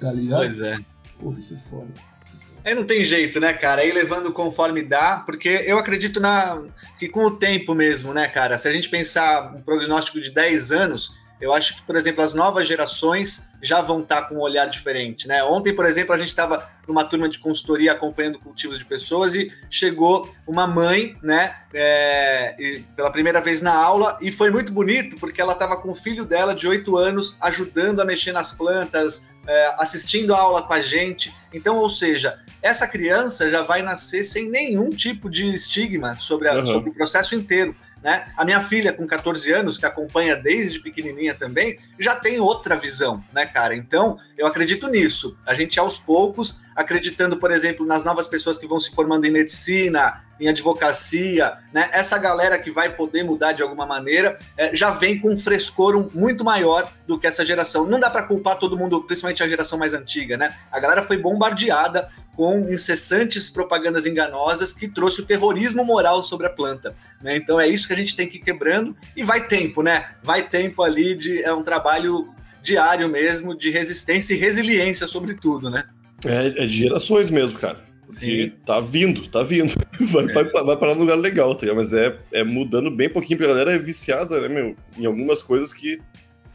[0.01, 0.41] tá ligado?
[0.41, 0.79] Pois é.
[1.21, 1.89] Porra, isso é foda.
[2.23, 2.61] Isso é foda.
[2.65, 3.83] Aí não tem jeito, né, cara?
[3.83, 6.63] Aí levando conforme dá, porque eu acredito na
[6.99, 8.57] que com o tempo mesmo, né, cara?
[8.57, 12.33] Se a gente pensar um prognóstico de 10 anos, eu acho que, por exemplo, as
[12.33, 15.45] novas gerações já vão estar com um olhar diferente, né?
[15.45, 19.53] Ontem, por exemplo, a gente estava numa turma de consultoria acompanhando cultivos de pessoas e
[19.71, 25.41] chegou uma mãe, né, é, pela primeira vez na aula e foi muito bonito porque
[25.41, 29.75] ela estava com o filho dela de 8 anos ajudando a mexer nas plantas, é,
[29.79, 31.35] assistindo a aula com a gente.
[31.53, 36.55] Então, ou seja, essa criança já vai nascer sem nenhum tipo de estigma sobre, a,
[36.55, 36.67] uhum.
[36.67, 37.75] sobre o processo inteiro.
[38.03, 38.27] Né?
[38.37, 43.23] A minha filha, com 14 anos, que acompanha desde pequenininha também, já tem outra visão,
[43.33, 43.75] né, cara?
[43.75, 45.37] Então, eu acredito nisso.
[45.47, 49.31] A gente, aos poucos, acreditando, por exemplo, nas novas pessoas que vão se formando em
[49.31, 51.89] medicina, em advocacia, né?
[51.93, 56.11] Essa galera que vai poder mudar de alguma maneira é, já vem com um frescor
[56.15, 57.87] muito maior do que essa geração.
[57.87, 60.55] Não dá para culpar todo mundo, principalmente a geração mais antiga, né?
[60.71, 66.51] A galera foi bombardeada com incessantes propagandas enganosas que trouxe o terrorismo moral sobre a
[66.51, 67.37] planta, né?
[67.37, 70.11] Então é isso que a gente tem que ir quebrando e vai tempo, né?
[70.23, 72.29] Vai tempo ali de é um trabalho
[72.61, 75.85] diário mesmo de resistência e resiliência sobretudo, né?
[76.29, 77.85] É, é de gerações mesmo, cara.
[78.09, 78.53] Sim.
[78.65, 79.73] tá vindo, tá vindo.
[79.99, 80.33] Vai, é.
[80.33, 81.79] vai, vai parar num lugar legal, tá ligado?
[81.79, 84.77] Mas é, é mudando bem pouquinho, porque a galera é viciada, né, meu?
[84.97, 86.01] Em algumas coisas que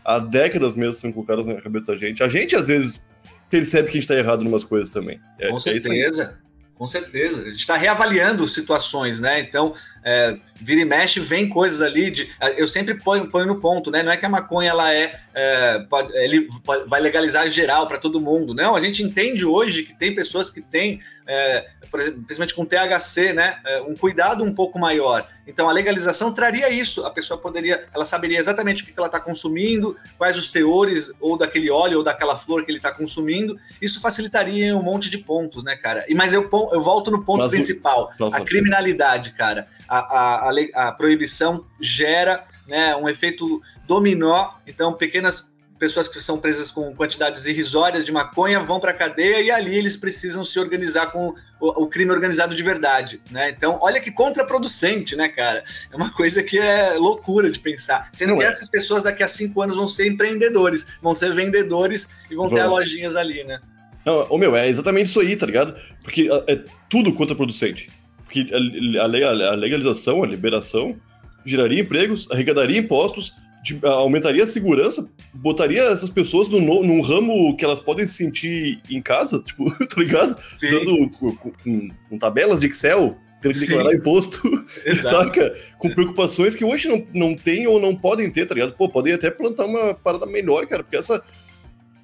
[0.06, 2.24] há décadas mesmo são colocadas na cabeça da gente.
[2.24, 3.02] A gente, às vezes,
[3.50, 5.20] percebe que a gente tá errado em umas coisas também.
[5.40, 6.40] É, Com certeza.
[6.48, 6.51] É
[6.82, 7.44] com certeza.
[7.44, 9.40] A gente está reavaliando situações, né?
[9.40, 9.72] Então,
[10.04, 12.28] é, vira e mexe, vem coisas ali de.
[12.58, 14.02] Eu sempre ponho, ponho no ponto, né?
[14.02, 15.22] Não é que a maconha ela é.
[15.32, 16.48] é pode, ele
[16.88, 18.56] vai legalizar geral para todo mundo.
[18.56, 21.68] Não, a gente entende hoje que tem pessoas que têm, é,
[22.00, 23.60] exemplo, principalmente com THC, né?
[23.66, 25.28] É, um cuidado um pouco maior.
[25.46, 27.06] Então a legalização traria isso.
[27.06, 31.38] A pessoa poderia, ela saberia exatamente o que ela está consumindo, quais os teores ou
[31.38, 33.60] daquele óleo ou daquela flor que ele está consumindo.
[33.82, 36.06] Isso facilitaria um monte de pontos, né, cara?
[36.08, 39.68] E mas eu, eu volto no ponto Mas principal, a criminalidade, cara.
[39.88, 44.52] A, a, a, a proibição gera né, um efeito dominó.
[44.66, 45.51] Então pequenas
[45.82, 49.76] pessoas que são presas com quantidades irrisórias de maconha vão para a cadeia e ali
[49.76, 53.50] eles precisam se organizar com o, o, crime organizado de verdade, né?
[53.50, 55.64] Então, olha que contraproducente, né, cara?
[55.92, 58.08] É uma coisa que é loucura de pensar.
[58.14, 58.48] Sendo Não que é.
[58.48, 62.60] essas pessoas daqui a cinco anos vão ser empreendedores, vão ser vendedores e vão, vão.
[62.60, 63.60] ter lojinhas ali, né?
[64.06, 65.74] Não, ô meu, é exatamente isso aí, tá ligado?
[66.04, 67.90] Porque é, é tudo contraproducente.
[68.24, 70.96] Porque a, a, a legalização, a liberação,
[71.44, 77.64] geraria empregos, arrecadaria impostos, de, aumentaria a segurança, botaria essas pessoas no, num ramo que
[77.64, 80.36] elas podem se sentir em casa, tipo, tá ligado?
[80.54, 80.72] Sim.
[80.72, 83.68] Dando com, com, com tabelas de Excel, tendo que Sim.
[83.68, 84.42] declarar imposto,
[85.02, 85.54] saca?
[85.78, 88.74] Com preocupações que hoje não, não tem ou não podem ter, tá ligado?
[88.74, 91.24] Pô, podem até plantar uma parada melhor, cara, porque essa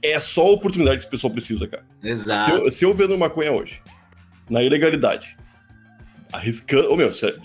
[0.01, 1.85] é só a oportunidade que esse pessoal precisa, cara.
[2.03, 2.43] Exato.
[2.43, 3.81] Se eu, se eu vendo maconha hoje,
[4.49, 5.37] na ilegalidade,
[6.31, 6.91] arriscando.
[6.91, 7.35] Ô, meu, você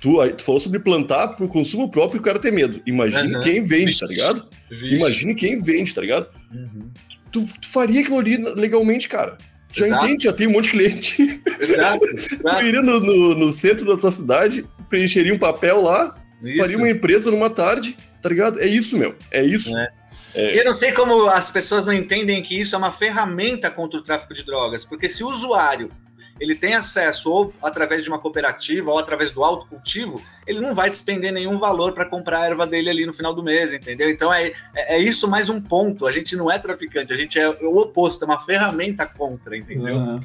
[0.00, 2.80] Tu, tu falou sobre plantar pro consumo próprio e o cara ter medo.
[2.86, 3.42] Imagine uhum.
[3.42, 4.48] quem vende, tá ligado?
[4.70, 4.96] Vixe.
[4.96, 6.26] Imagine quem vende, tá ligado?
[6.52, 6.90] Uhum.
[7.30, 9.36] Tu, tu, faria aquilo ali legalmente, cara.
[9.72, 10.04] Já Exato.
[10.06, 11.42] entende, já tem um monte de cliente.
[11.60, 12.04] Exato.
[12.32, 12.56] Exato.
[12.58, 16.56] tu iria no, no, no, centro da tua cidade, preencheria um papel lá, isso.
[16.56, 18.58] faria uma empresa numa tarde, tá ligado?
[18.58, 19.14] É isso, meu.
[19.30, 19.76] É isso.
[19.76, 19.88] É.
[20.34, 20.60] É.
[20.60, 24.02] Eu não sei como as pessoas não entendem que isso é uma ferramenta contra o
[24.02, 25.90] tráfico de drogas, porque se o usuário
[26.40, 30.88] ele tem acesso ou através de uma cooperativa ou através do autocultivo, ele não vai
[30.88, 34.08] despender nenhum valor para comprar a erva dele ali no final do mês, entendeu?
[34.08, 36.06] Então é, é, é, isso mais um ponto.
[36.06, 39.94] A gente não é traficante, a gente é o oposto, é uma ferramenta contra, entendeu?
[39.94, 40.20] Uhum.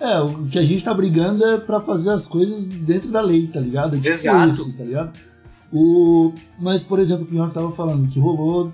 [0.00, 3.46] É, o que a gente tá brigando é para fazer as coisas dentro da lei,
[3.46, 3.94] tá ligado?
[3.94, 4.50] É tipo Exato.
[4.50, 5.16] Isso, tá ligado?
[5.72, 6.32] O...
[6.58, 8.72] Mas, por exemplo, o que o tava falando, que rolou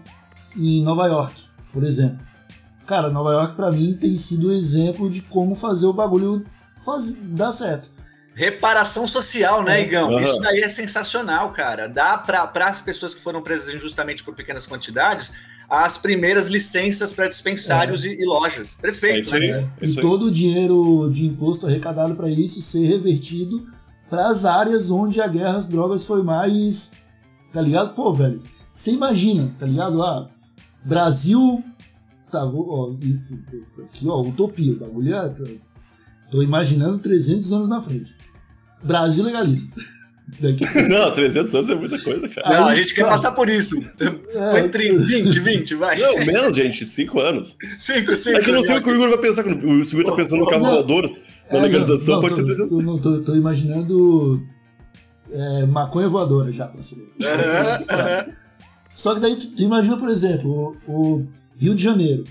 [0.57, 2.19] em Nova York, por exemplo.
[2.87, 6.45] Cara, Nova York para mim tem sido o exemplo de como fazer o bagulho
[6.85, 7.91] faz, dá certo.
[8.35, 9.85] Reparação social, né, é.
[9.85, 10.11] Igão?
[10.11, 10.21] Uhum.
[10.21, 11.89] Isso daí é sensacional, cara.
[11.89, 15.33] Dá para as pessoas que foram presas injustamente por pequenas quantidades
[15.71, 18.09] as primeiras licenças para dispensários é.
[18.09, 18.75] e, e, lojas.
[18.75, 19.71] Perfeito, é né?
[19.81, 19.87] É.
[19.87, 23.65] E todo o dinheiro de imposto arrecadado para isso ser revertido
[24.09, 26.91] para as áreas onde a guerra às drogas foi mais.
[27.53, 27.95] Tá ligado?
[27.95, 28.43] Pô, velho,
[28.75, 30.03] você imagina, tá ligado?
[30.03, 30.29] Ah,
[30.85, 31.63] Brasil.
[32.31, 32.93] Tá, ó,
[33.85, 34.73] aqui, ó, utopia.
[34.73, 35.35] O bagulho é
[36.31, 38.15] Tô imaginando 300 anos na frente.
[38.83, 39.69] Brasil legaliza.
[40.39, 40.65] Daqui.
[40.89, 42.61] Não, 300 anos é muita coisa, cara.
[42.61, 43.77] Não, a gente quer passar por isso.
[43.99, 45.99] É, Foi 30, 20, 20, vai.
[45.99, 47.57] Não, menos, gente, 5 anos.
[47.79, 48.39] 5, 5.
[48.39, 49.45] É que eu não sei o que o Igor vai pensar.
[49.45, 51.11] O Igor tá pensando no carro voador,
[51.51, 52.71] na é, legalização, não, pode tô, ser 300.
[52.71, 54.47] Tô, não, tô, tô imaginando
[55.33, 56.71] é, maconha voadora já.
[58.95, 61.27] Só que daí tu, tu, imagina, por exemplo, o, o
[61.59, 62.25] Rio de Janeiro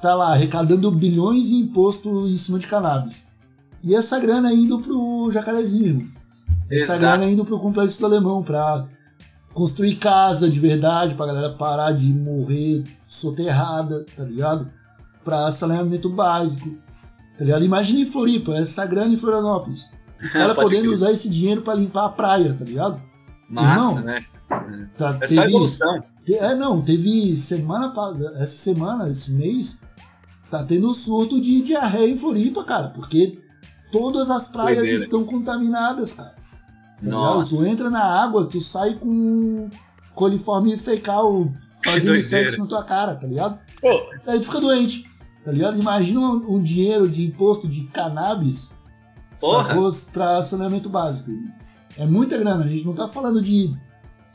[0.00, 3.29] tá lá arrecadando bilhões em imposto em cima de cannabis.
[3.82, 6.10] E essa grana indo pro Jacarezinho.
[6.70, 7.00] Essa Exato.
[7.00, 8.86] grana indo pro Complexo do Alemão pra
[9.52, 14.70] construir casa de verdade, pra galera parar de morrer soterrada, tá ligado?
[15.24, 16.70] Pra saneamento básico,
[17.36, 17.64] tá ligado?
[17.64, 19.90] Imagina em Floripa, essa grana em Florianópolis.
[20.22, 20.94] Os caras podendo crer.
[20.94, 23.02] usar esse dinheiro para limpar a praia, tá ligado?
[23.48, 24.24] Massa, Irmão, né?
[24.96, 26.04] Tá, é teve, só evolução.
[26.24, 27.92] Te, é, não, teve semana,
[28.34, 29.82] essa semana, esse mês,
[30.50, 33.38] tá tendo surto de diarreia em Floripa, cara, porque
[33.90, 35.04] Todas as praias Doideira.
[35.04, 36.34] estão contaminadas, cara.
[37.02, 37.56] Tá Nossa.
[37.56, 39.68] Tu entra na água, tu sai com
[40.14, 41.50] coliforme fecal
[41.82, 43.58] fazendo sexo na tua cara, tá ligado?
[43.82, 44.30] Oh.
[44.30, 45.08] Aí tu fica doente.
[45.44, 45.80] Tá ligado?
[45.80, 48.72] Imagina um, um dinheiro de imposto de cannabis
[50.12, 51.30] pra saneamento básico.
[51.96, 53.74] É muita grana, a gente não tá falando de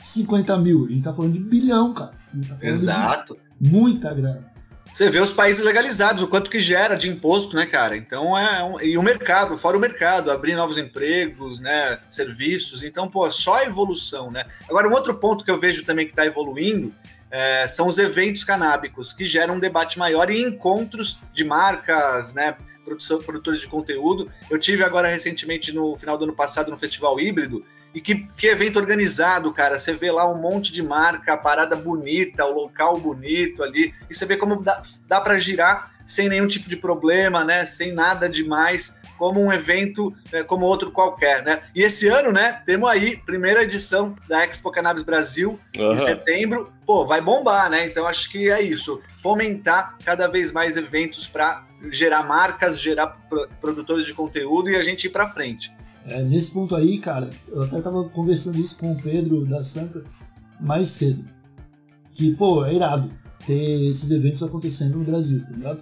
[0.03, 2.13] 50 mil, a gente tá falando de bilhão, cara.
[2.47, 3.37] Tá Exato.
[3.59, 4.54] muita grana.
[4.95, 7.97] Você vê os países legalizados, o quanto que gera de imposto, né, cara?
[7.97, 8.63] Então é.
[8.63, 11.99] Um, e o mercado, fora o mercado, abrir novos empregos, né?
[12.07, 12.81] Serviços.
[12.81, 14.45] Então, pô, só a evolução, né?
[14.69, 16.93] Agora, um outro ponto que eu vejo também que está evoluindo
[17.29, 22.55] é, são os eventos canábicos, que geram um debate maior e encontros de marcas, né?
[23.25, 24.31] Produtores de conteúdo.
[24.49, 28.47] Eu tive agora recentemente, no final do ano passado, no Festival Híbrido, e que, que
[28.47, 29.79] evento organizado, cara.
[29.79, 34.13] Você vê lá um monte de marca, a parada bonita, o local bonito ali, e
[34.13, 37.65] você vê como dá, dá para girar sem nenhum tipo de problema, né?
[37.65, 41.59] Sem nada demais, como um evento é, como outro qualquer, né?
[41.73, 45.93] E esse ano, né, temos aí primeira edição da Expo Cannabis Brasil Aham.
[45.93, 46.71] em setembro.
[46.85, 47.87] Pô, vai bombar, né?
[47.87, 53.47] Então acho que é isso, fomentar cada vez mais eventos para gerar marcas, gerar pro-
[53.61, 55.73] produtores de conteúdo e a gente ir para frente.
[56.05, 60.03] É, nesse ponto aí, cara, eu até tava conversando isso com o Pedro da Santa
[60.59, 61.25] mais cedo.
[62.13, 63.09] Que, pô, é irado
[63.45, 65.81] ter esses eventos acontecendo no Brasil, tá ligado?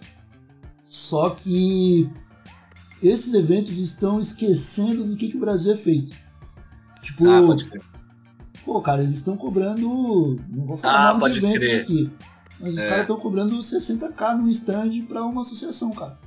[0.86, 2.10] Só que
[3.02, 6.16] esses eventos estão esquecendo do que, que o Brasil é feito.
[7.02, 7.82] Tipo, Ah, pode crer.
[8.64, 10.40] pô, cara, eles estão cobrando.
[10.50, 11.82] Não vou falar Ah, nome de eventos crer.
[11.82, 12.12] aqui.
[12.62, 12.88] Mas os É.
[12.88, 16.18] caras estão cobrando 60k no stand pra uma associação, cara.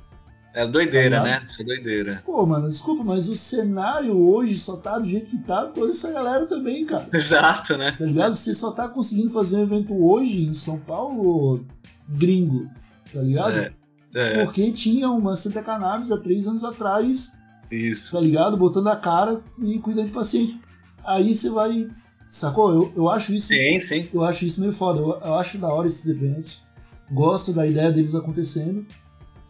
[0.57, 1.43] É doideira, Tá né?
[1.45, 2.23] Isso é doideira.
[2.25, 6.11] Pô, mano, desculpa, mas o cenário hoje só tá do jeito que tá com essa
[6.11, 7.07] galera também, cara.
[7.13, 7.91] Exato, né?
[7.91, 8.35] Tá ligado?
[8.35, 11.63] Você só tá conseguindo fazer um evento hoje em São Paulo
[12.09, 12.67] gringo,
[13.13, 13.55] tá ligado?
[13.59, 13.71] É,
[14.15, 17.33] é, Porque tinha uma Santa Cannabis há três anos atrás,
[17.69, 18.13] isso.
[18.13, 18.57] tá ligado?
[18.57, 20.59] Botando a cara e cuidando de paciente.
[21.05, 21.87] Aí você vai.
[22.27, 22.73] Sacou?
[22.73, 23.49] Eu, eu acho isso.
[23.49, 24.09] Sim, sim.
[24.11, 24.99] Eu acho isso meio foda.
[24.99, 26.63] Eu, eu acho da hora esses eventos.
[27.11, 28.83] Gosto da ideia deles acontecendo.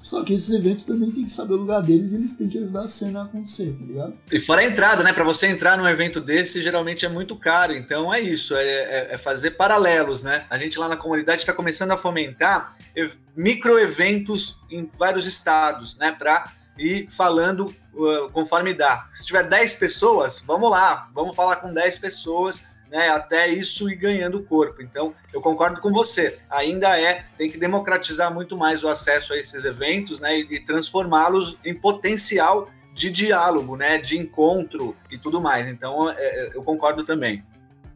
[0.08, 2.58] Só que esses eventos também tem que saber o lugar deles e eles têm que
[2.58, 4.17] ajudar a cena a acontecer, tá ligado?
[4.32, 5.12] E fora a entrada, né?
[5.12, 7.74] Para você entrar num evento desse, geralmente é muito caro.
[7.74, 10.46] Então é isso, é, é- é fazer paralelos, né?
[10.50, 16.12] A gente lá na comunidade está começando a fomentar ev- microeventos em vários estados, né?
[16.13, 19.08] Para ir falando uh, conforme dá.
[19.12, 22.63] Se tiver 10 pessoas, vamos lá, vamos falar com 10 pessoas.
[22.89, 24.82] Né, até isso ir ganhando corpo.
[24.82, 26.39] Então, eu concordo com você.
[26.50, 30.60] Ainda é, tem que democratizar muito mais o acesso a esses eventos, né, e, e
[30.62, 35.67] transformá-los em potencial de diálogo, né, de encontro e tudo mais.
[35.67, 37.43] Então, é, é, eu concordo também.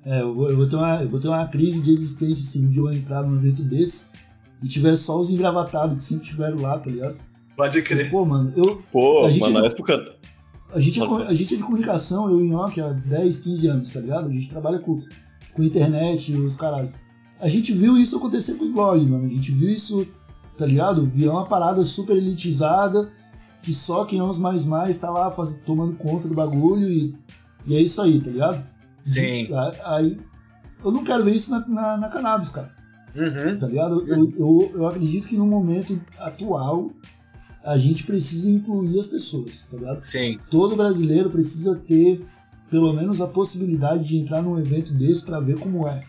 [0.06, 2.60] É, eu vou, eu vou ter uma, eu vou ter uma crise de existência se
[2.60, 4.08] um dia eu entrar num evento desse
[4.62, 7.17] e tiver só os engravatados que sempre tiveram lá, tá ligado?
[7.56, 10.15] Pode Pô, mano, eu, Pô, A gente mano, na época.
[10.74, 13.68] A, gente é, a gente é de comunicação, eu e o Nhoque, há 10, 15
[13.68, 14.30] anos, tá ligado?
[14.30, 15.02] A gente trabalha com,
[15.54, 16.92] com internet, os caralho.
[17.40, 19.26] A gente viu isso acontecer com os blogs, mano.
[19.26, 20.08] A gente viu isso,
[20.58, 21.06] tá ligado?
[21.08, 23.12] Virar uma parada super elitizada,
[23.64, 27.16] que só quem é os mais mais tá lá faz, tomando conta do bagulho e,
[27.66, 28.64] e é isso aí, tá ligado?
[29.02, 29.50] Sim.
[29.86, 30.20] Aí,
[30.84, 32.72] eu não quero ver isso na, na, na cannabis, cara.
[33.16, 33.60] Uhum.
[33.60, 34.08] tá ligado?
[34.08, 36.92] Eu, eu, eu acredito que no momento atual
[37.63, 40.04] a gente precisa incluir as pessoas, tá ligado?
[40.04, 40.39] Sim.
[40.50, 42.26] Todo brasileiro precisa ter
[42.69, 46.04] pelo menos a possibilidade de entrar num evento desse pra ver como é.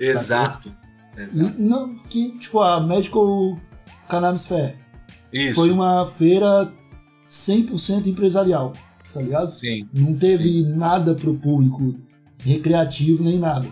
[0.00, 0.72] Exato.
[1.16, 1.56] Exato.
[1.58, 3.58] E não que, tipo, a Medical
[4.08, 4.76] Cannabis Fair
[5.32, 5.54] Isso.
[5.54, 6.72] foi uma feira
[7.28, 8.72] 100% empresarial,
[9.12, 9.48] tá ligado?
[9.48, 9.86] Sim.
[9.92, 11.94] Não teve nada pro público
[12.38, 13.68] recreativo nem nada.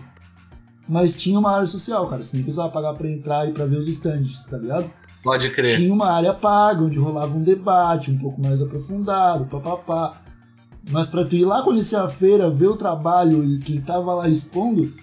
[0.87, 2.23] Mas tinha uma área social, cara.
[2.23, 4.91] Você não precisava pagar pra entrar e pra ver os stands, tá ligado?
[5.27, 5.75] Pode crer.
[5.75, 10.21] Tinha uma área paga, onde rolava um debate um pouco mais aprofundado, papapá.
[10.89, 14.29] Mas pra tu ir lá conhecer a feira, ver o trabalho e quem tava lá
[14.29, 14.93] expondo,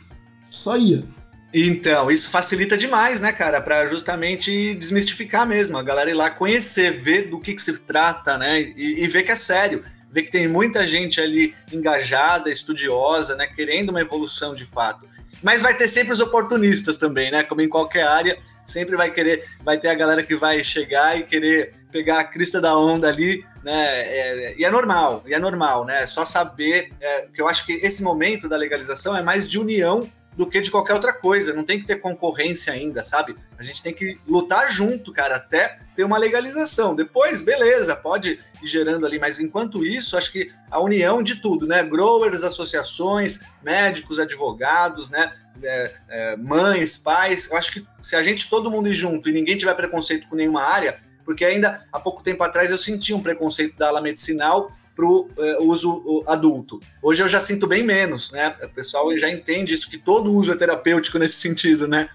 [0.48, 1.04] só ia.
[1.52, 3.60] Então, isso facilita demais, né, cara?
[3.60, 8.38] Para justamente desmistificar mesmo, a galera ir lá conhecer, ver do que, que se trata,
[8.38, 8.62] né?
[8.62, 9.84] E, e ver que é sério.
[10.10, 13.46] Ver que tem muita gente ali engajada, estudiosa, né?
[13.46, 15.06] Querendo uma evolução de fato.
[15.44, 17.42] Mas vai ter sempre os oportunistas também, né?
[17.42, 21.22] Como em qualquer área, sempre vai querer, vai ter a galera que vai chegar e
[21.22, 23.72] querer pegar a crista da onda ali, né?
[23.72, 26.02] É, e é normal, e é normal, né?
[26.02, 29.58] É só saber é, que eu acho que esse momento da legalização é mais de
[29.58, 31.52] união do que de qualquer outra coisa.
[31.54, 33.36] Não tem que ter concorrência ainda, sabe?
[33.58, 36.94] A gente tem que lutar junto, cara, até ter uma legalização.
[36.94, 41.66] Depois, beleza, pode ir gerando ali, mas enquanto isso, acho que a união de tudo,
[41.66, 41.82] né?
[41.82, 45.30] Growers, associações, médicos, advogados, né?
[45.62, 47.50] É, é, mães, pais.
[47.50, 50.36] Eu acho que se a gente todo mundo ir junto e ninguém tiver preconceito com
[50.36, 50.94] nenhuma área,
[51.24, 55.28] porque ainda há pouco tempo atrás eu senti um preconceito da ala medicinal para o
[55.60, 56.80] uso adulto.
[57.02, 58.54] Hoje eu já sinto bem menos, né?
[58.62, 62.08] O pessoal já entende isso, que todo uso é terapêutico nesse sentido, né?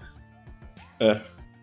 [0.98, 1.20] É.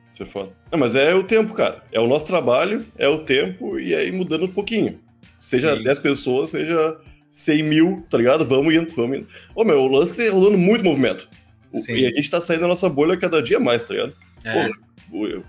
[0.10, 0.54] Isso é foda.
[0.72, 1.84] Não, mas é o tempo, cara.
[1.92, 5.00] É o nosso trabalho, é o tempo, e aí mudando um pouquinho.
[5.40, 5.84] Seja Sim.
[5.84, 6.98] 10 pessoas, seja
[7.30, 8.46] 100 mil, tá ligado?
[8.46, 9.28] Vamos indo, vamos indo.
[9.54, 11.28] Ô, meu, o lance tá rolando muito movimento.
[11.74, 11.96] Sim.
[11.96, 14.14] E a gente tá saindo da nossa bolha cada dia mais, tá ligado?
[14.46, 14.70] É.
[15.10, 15.44] Pô, eu,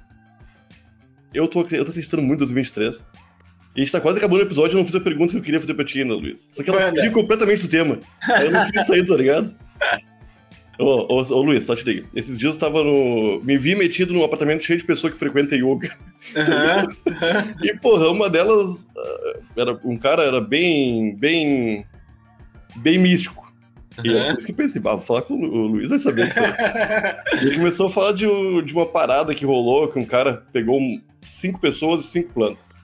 [1.33, 3.05] eu, tô, eu tô acreditando muito em 2023.
[3.79, 5.61] A gente tá quase acabando o episódio, eu não fiz a pergunta que eu queria
[5.61, 6.49] fazer pra ti ainda, Luiz.
[6.51, 8.01] Só que ela fugiu completamente do tema.
[8.43, 9.55] Eu não queria sair, tá ligado?
[10.81, 12.07] Ô, ô, ô, Luiz, só te digo.
[12.15, 13.41] Esses dias eu tava no.
[13.43, 15.97] Me vi metido num apartamento cheio de pessoas que frequentam yoga.
[16.37, 16.89] Aham.
[17.63, 18.87] E, porra, uma delas.
[18.97, 21.17] ah, Era, um cara era bem.
[21.17, 21.85] bem.
[22.77, 23.53] bem místico.
[24.05, 25.91] E é por isso que eu pensei, ah, vou falar com o Lu- o Luiz,
[25.91, 26.39] vai saber disso.
[27.43, 28.25] e ele começou a falar de,
[28.63, 30.79] de uma parada que rolou, que um cara pegou
[31.21, 32.79] cinco pessoas e cinco plantas.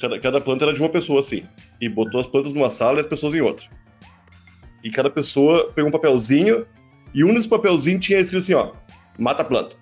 [0.00, 1.42] Cada, cada planta era de uma pessoa, assim.
[1.80, 3.66] E botou as plantas numa sala e as pessoas em outra.
[4.82, 6.66] E cada pessoa pegou um papelzinho,
[7.14, 8.72] e um desses papelzinhos tinha escrito assim, ó,
[9.18, 9.76] mata a planta.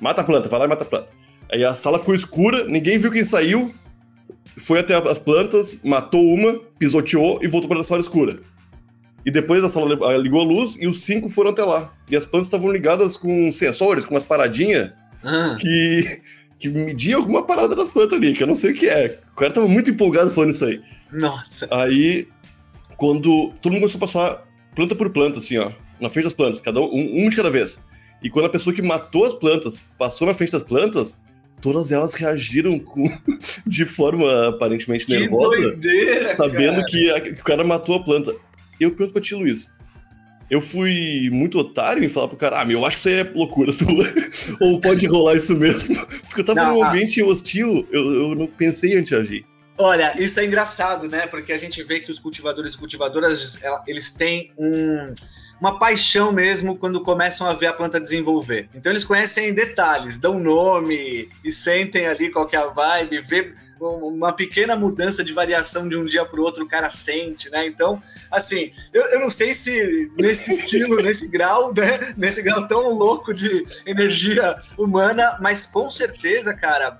[0.00, 1.12] Mata a planta, vai lá e mata a planta.
[1.52, 3.72] Aí a sala ficou escura, ninguém viu quem saiu,
[4.58, 8.40] foi até as plantas, matou uma, pisoteou e voltou para a sala escura.
[9.24, 11.92] E depois a sala ligou a luz e os cinco foram até lá.
[12.10, 14.92] E as plantas estavam ligadas com sensores, com umas paradinhas
[15.24, 16.20] Ah, que,
[16.58, 19.18] que mediam alguma parada das plantas ali, que eu não sei o que é.
[19.32, 20.80] O cara tava muito empolgado falando isso aí.
[21.12, 21.68] Nossa.
[21.70, 22.28] Aí,
[22.96, 26.60] quando todo mundo começou a passar planta por planta, assim, ó, na frente das plantas,
[26.60, 27.78] cada um, um de cada vez.
[28.22, 31.18] E quando a pessoa que matou as plantas passou na frente das plantas,
[31.60, 33.04] todas elas reagiram com,
[33.66, 36.86] de forma aparentemente Que nervosa, doideira, sabendo cara.
[36.86, 38.34] que, a- que o cara matou a planta.
[38.80, 39.70] Eu pergunto pra ti, Luiz.
[40.50, 43.26] Eu fui muito otário em falar pro cara, ah, meu, eu acho que isso aí
[43.26, 44.06] é loucura tua.
[44.60, 45.96] Ou pode rolar isso mesmo.
[46.28, 46.88] Porque eu tava Não, num ah.
[46.90, 49.46] ambiente hostil, eu, eu não pensei antes de agir.
[49.78, 51.26] Olha, isso é engraçado, né?
[51.26, 55.12] Porque a gente vê que os cultivadores e cultivadoras, eles têm um-
[55.60, 58.68] uma paixão mesmo quando começam a ver a planta desenvolver.
[58.74, 63.20] Então eles conhecem em detalhes, dão nome e sentem ali qual que é a vibe,
[63.20, 67.50] vê uma pequena mudança de variação de um dia para o outro o cara sente,
[67.50, 67.66] né?
[67.66, 68.00] Então,
[68.30, 72.14] assim, eu, eu não sei se nesse estilo, nesse grau, né?
[72.16, 76.98] Nesse grau tão louco de energia humana, mas com certeza, cara,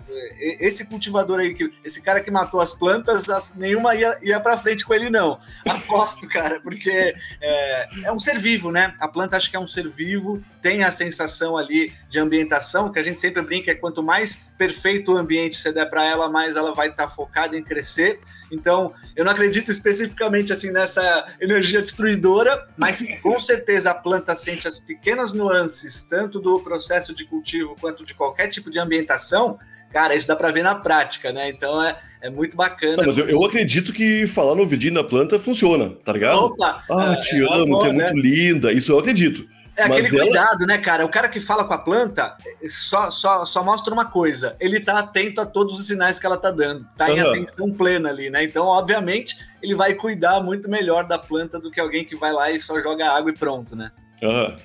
[0.61, 4.59] esse cultivador aí, que, esse cara que matou as plantas, as- nenhuma ia, ia para
[4.59, 5.37] frente com ele, não.
[5.67, 8.95] Aposto, cara, porque é, é um ser vivo, né?
[9.01, 12.99] A planta acho que é um ser vivo, tem a sensação ali de ambientação, que
[12.99, 16.57] a gente sempre brinca, é quanto mais perfeito o ambiente você der para ela, mais
[16.57, 18.19] ela vai estar focada em crescer.
[18.51, 24.67] Então, eu não acredito especificamente assim nessa energia destruidora, mas com certeza a planta sente
[24.67, 29.61] as pequenas nuances, tanto do processo de cultivo quanto de qualquer tipo de ambientação.
[29.93, 31.49] Cara, isso dá para ver na prática, né?
[31.49, 32.97] Então é, é muito bacana.
[32.97, 36.39] Não, mas eu, eu acredito que falar no ouvidinho da planta funciona, tá ligado?
[36.39, 36.83] Opa!
[36.91, 38.13] Ah, te é amo, tu é amor, né?
[38.13, 38.73] muito linda.
[38.73, 39.47] Isso eu acredito.
[39.79, 41.05] É aquele ela- cuidado, né, cara?
[41.05, 42.37] O cara que fala com a planta
[42.69, 46.37] só, só, só mostra uma coisa: ele tá atento a todos os sinais que ela
[46.37, 47.31] tá dando, tá em Aham.
[47.31, 48.43] atenção plena ali, né?
[48.45, 52.51] Então, obviamente, ele vai cuidar muito melhor da planta do que alguém que vai lá
[52.51, 53.91] e só joga água e pronto, né?
[54.23, 54.57] Aham.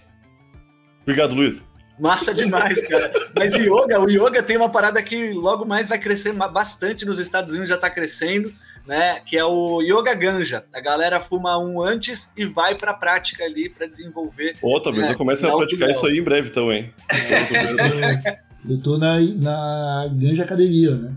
[1.01, 1.66] Obrigado, Luiz.
[1.99, 3.12] Massa demais, cara.
[3.36, 7.51] Mas yoga, o yoga tem uma parada que logo mais vai crescer bastante nos Estados
[7.51, 8.51] Unidos, já tá crescendo,
[8.86, 9.19] né?
[9.19, 10.65] Que é o yoga ganja.
[10.73, 14.55] A galera fuma um antes e vai pra prática ali pra desenvolver.
[14.61, 16.93] Ou talvez É, eu comece a praticar isso aí em breve também.
[18.69, 21.15] Eu tô na, na Ganja Academia, né?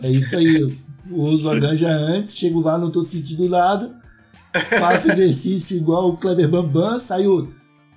[0.00, 0.60] É, é isso aí.
[0.60, 0.70] Eu
[1.10, 3.92] uso a ganja antes, chego lá, não tô sentindo nada.
[4.78, 7.52] Faço exercício igual o Kleber Bambam, saio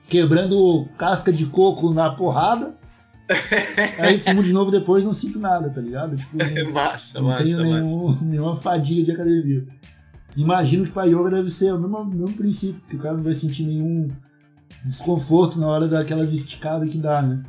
[0.07, 2.75] quebrando casca de coco na porrada.
[3.99, 6.15] Aí fumo de novo depois não sinto nada, tá ligado?
[6.15, 7.71] Tipo, É não, massa, não massa, tenho massa.
[7.71, 9.65] nenhum, nenhuma fadiga de academia.
[10.38, 13.34] Imagino que pra yoga deve ser o mesmo, mesmo princípio, que o cara não vai
[13.34, 14.09] sentir nenhum
[14.84, 17.41] desconforto na hora daquelas esticadas que dá, né?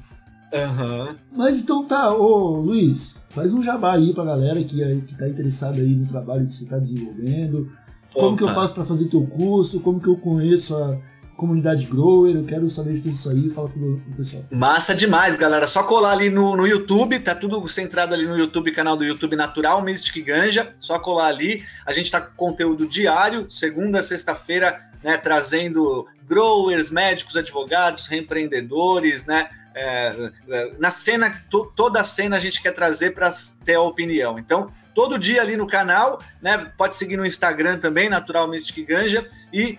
[0.55, 1.17] Aham.
[1.37, 5.81] Mas então tá, ô Luiz, faz um jabá aí pra galera que, que tá interessada
[5.81, 7.69] aí no trabalho que você tá desenvolvendo.
[8.15, 8.37] Como Opa.
[8.39, 9.81] que eu faço pra fazer teu curso?
[9.81, 10.99] Como que eu conheço a
[11.37, 12.35] comunidade grower?
[12.35, 14.45] Eu quero saber de tudo isso aí, fala pro, pro pessoal.
[14.51, 15.67] Massa demais, galera.
[15.67, 19.37] Só colar ali no, no YouTube, tá tudo centrado ali no YouTube, canal do YouTube
[19.37, 20.75] Natural Mystic Ganja.
[20.81, 21.63] Só colar ali.
[21.85, 25.17] A gente tá com conteúdo diário, segunda sexta-feira, né?
[25.19, 29.49] Trazendo growers, médicos, advogados, reempreendedores, né?
[29.77, 33.31] é, é, na cena, to- toda a cena a gente quer trazer para
[33.63, 34.39] ter a opinião.
[34.39, 36.71] Então, todo dia ali no canal, né?
[36.79, 39.77] Pode seguir no Instagram também, Natural Mystic Ganja, E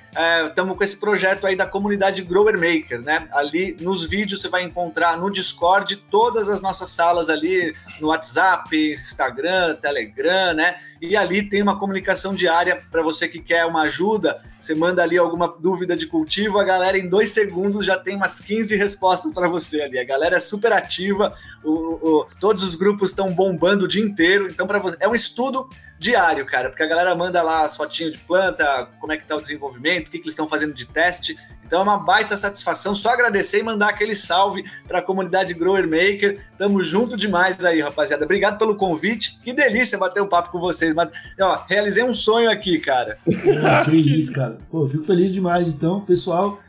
[0.50, 3.26] estamos é, com esse projeto aí da comunidade Grower Maker, né?
[3.32, 8.76] Ali nos vídeos você vai encontrar no Discord todas as nossas salas ali no WhatsApp,
[8.92, 10.76] Instagram, Telegram, né?
[11.02, 14.36] E ali tem uma comunicação diária para você que quer uma ajuda.
[14.60, 18.42] Você manda ali alguma dúvida de cultivo, a galera em dois segundos já tem umas
[18.42, 20.00] 15 respostas para você ali.
[20.00, 21.32] A galera é super ativa,
[21.64, 24.48] o, o, todos os grupos estão bombando o dia inteiro.
[24.50, 25.70] Então, para você, é um estudo
[26.00, 29.36] diário, cara, porque a galera manda lá as fotinhas de planta, como é que tá
[29.36, 31.36] o desenvolvimento, o que, que eles estão fazendo de teste.
[31.68, 32.96] Então é uma baita satisfação.
[32.96, 36.40] Só agradecer e mandar aquele salve para a comunidade Grower Maker.
[36.58, 38.24] Tamo junto demais aí, rapaziada.
[38.24, 39.38] Obrigado pelo convite.
[39.44, 40.94] Que delícia bater um papo com vocês.
[40.94, 43.20] Mas, ó, realizei um sonho aqui, cara.
[43.84, 44.58] que isso, cara.
[44.70, 45.68] Pô, fico feliz demais.
[45.68, 46.62] Então, pessoal,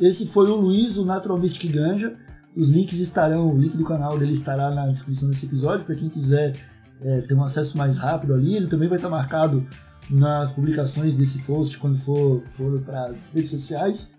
[0.00, 2.16] esse foi o Luiz, o Natural Mystic Ganja.
[2.56, 6.08] Os links estarão, o link do canal dele estará na descrição desse episódio para quem
[6.08, 6.54] quiser
[7.02, 8.56] é, ter um acesso mais rápido ali.
[8.56, 9.66] Ele também vai estar marcado
[10.10, 14.18] nas publicações desse post quando for, for para as redes sociais.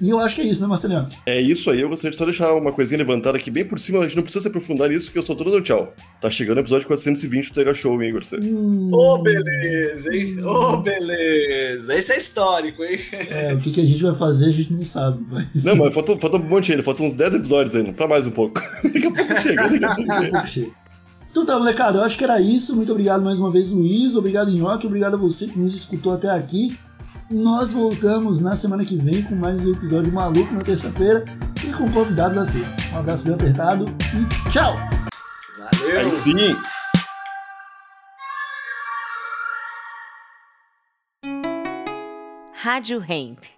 [0.00, 1.08] E eu acho que é isso, né, Marcelinho?
[1.26, 1.80] É isso aí.
[1.80, 3.98] Eu gostaria de só deixar uma coisinha levantada aqui bem por cima.
[3.98, 5.92] A gente não precisa se aprofundar nisso, porque eu só tô dando tchau.
[6.20, 8.22] Tá chegando o episódio 420 do Tega Show, hein, Igor?
[8.40, 8.90] Hum...
[8.92, 10.44] Ô, oh, beleza, hein?
[10.44, 11.96] Ô, oh, beleza.
[11.96, 13.00] Esse é histórico, hein?
[13.28, 15.24] É, o que, que a gente vai fazer a gente não sabe.
[15.28, 15.64] Mas...
[15.64, 16.84] Não, mas falta, falta um monte ainda.
[16.84, 17.92] Faltam uns 10 episódios ainda.
[17.92, 18.60] Pra mais um pouco.
[18.84, 20.70] daqui a pouco chega, daqui a pouco chega.
[21.30, 22.74] Então tá, molecada, eu acho que era isso.
[22.74, 24.14] Muito obrigado mais uma vez, Luiz.
[24.16, 24.86] Obrigado, Nhoque.
[24.86, 26.78] Obrigado a você que nos escutou até aqui.
[27.30, 31.24] Nós voltamos na semana que vem com mais um episódio maluco na terça-feira
[31.62, 32.74] e com o convidado da sexta.
[32.92, 34.74] Um abraço bem apertado e tchau!
[35.58, 36.00] Valeu!
[36.00, 36.56] Aí sim!
[42.54, 43.57] Rádio Hemp.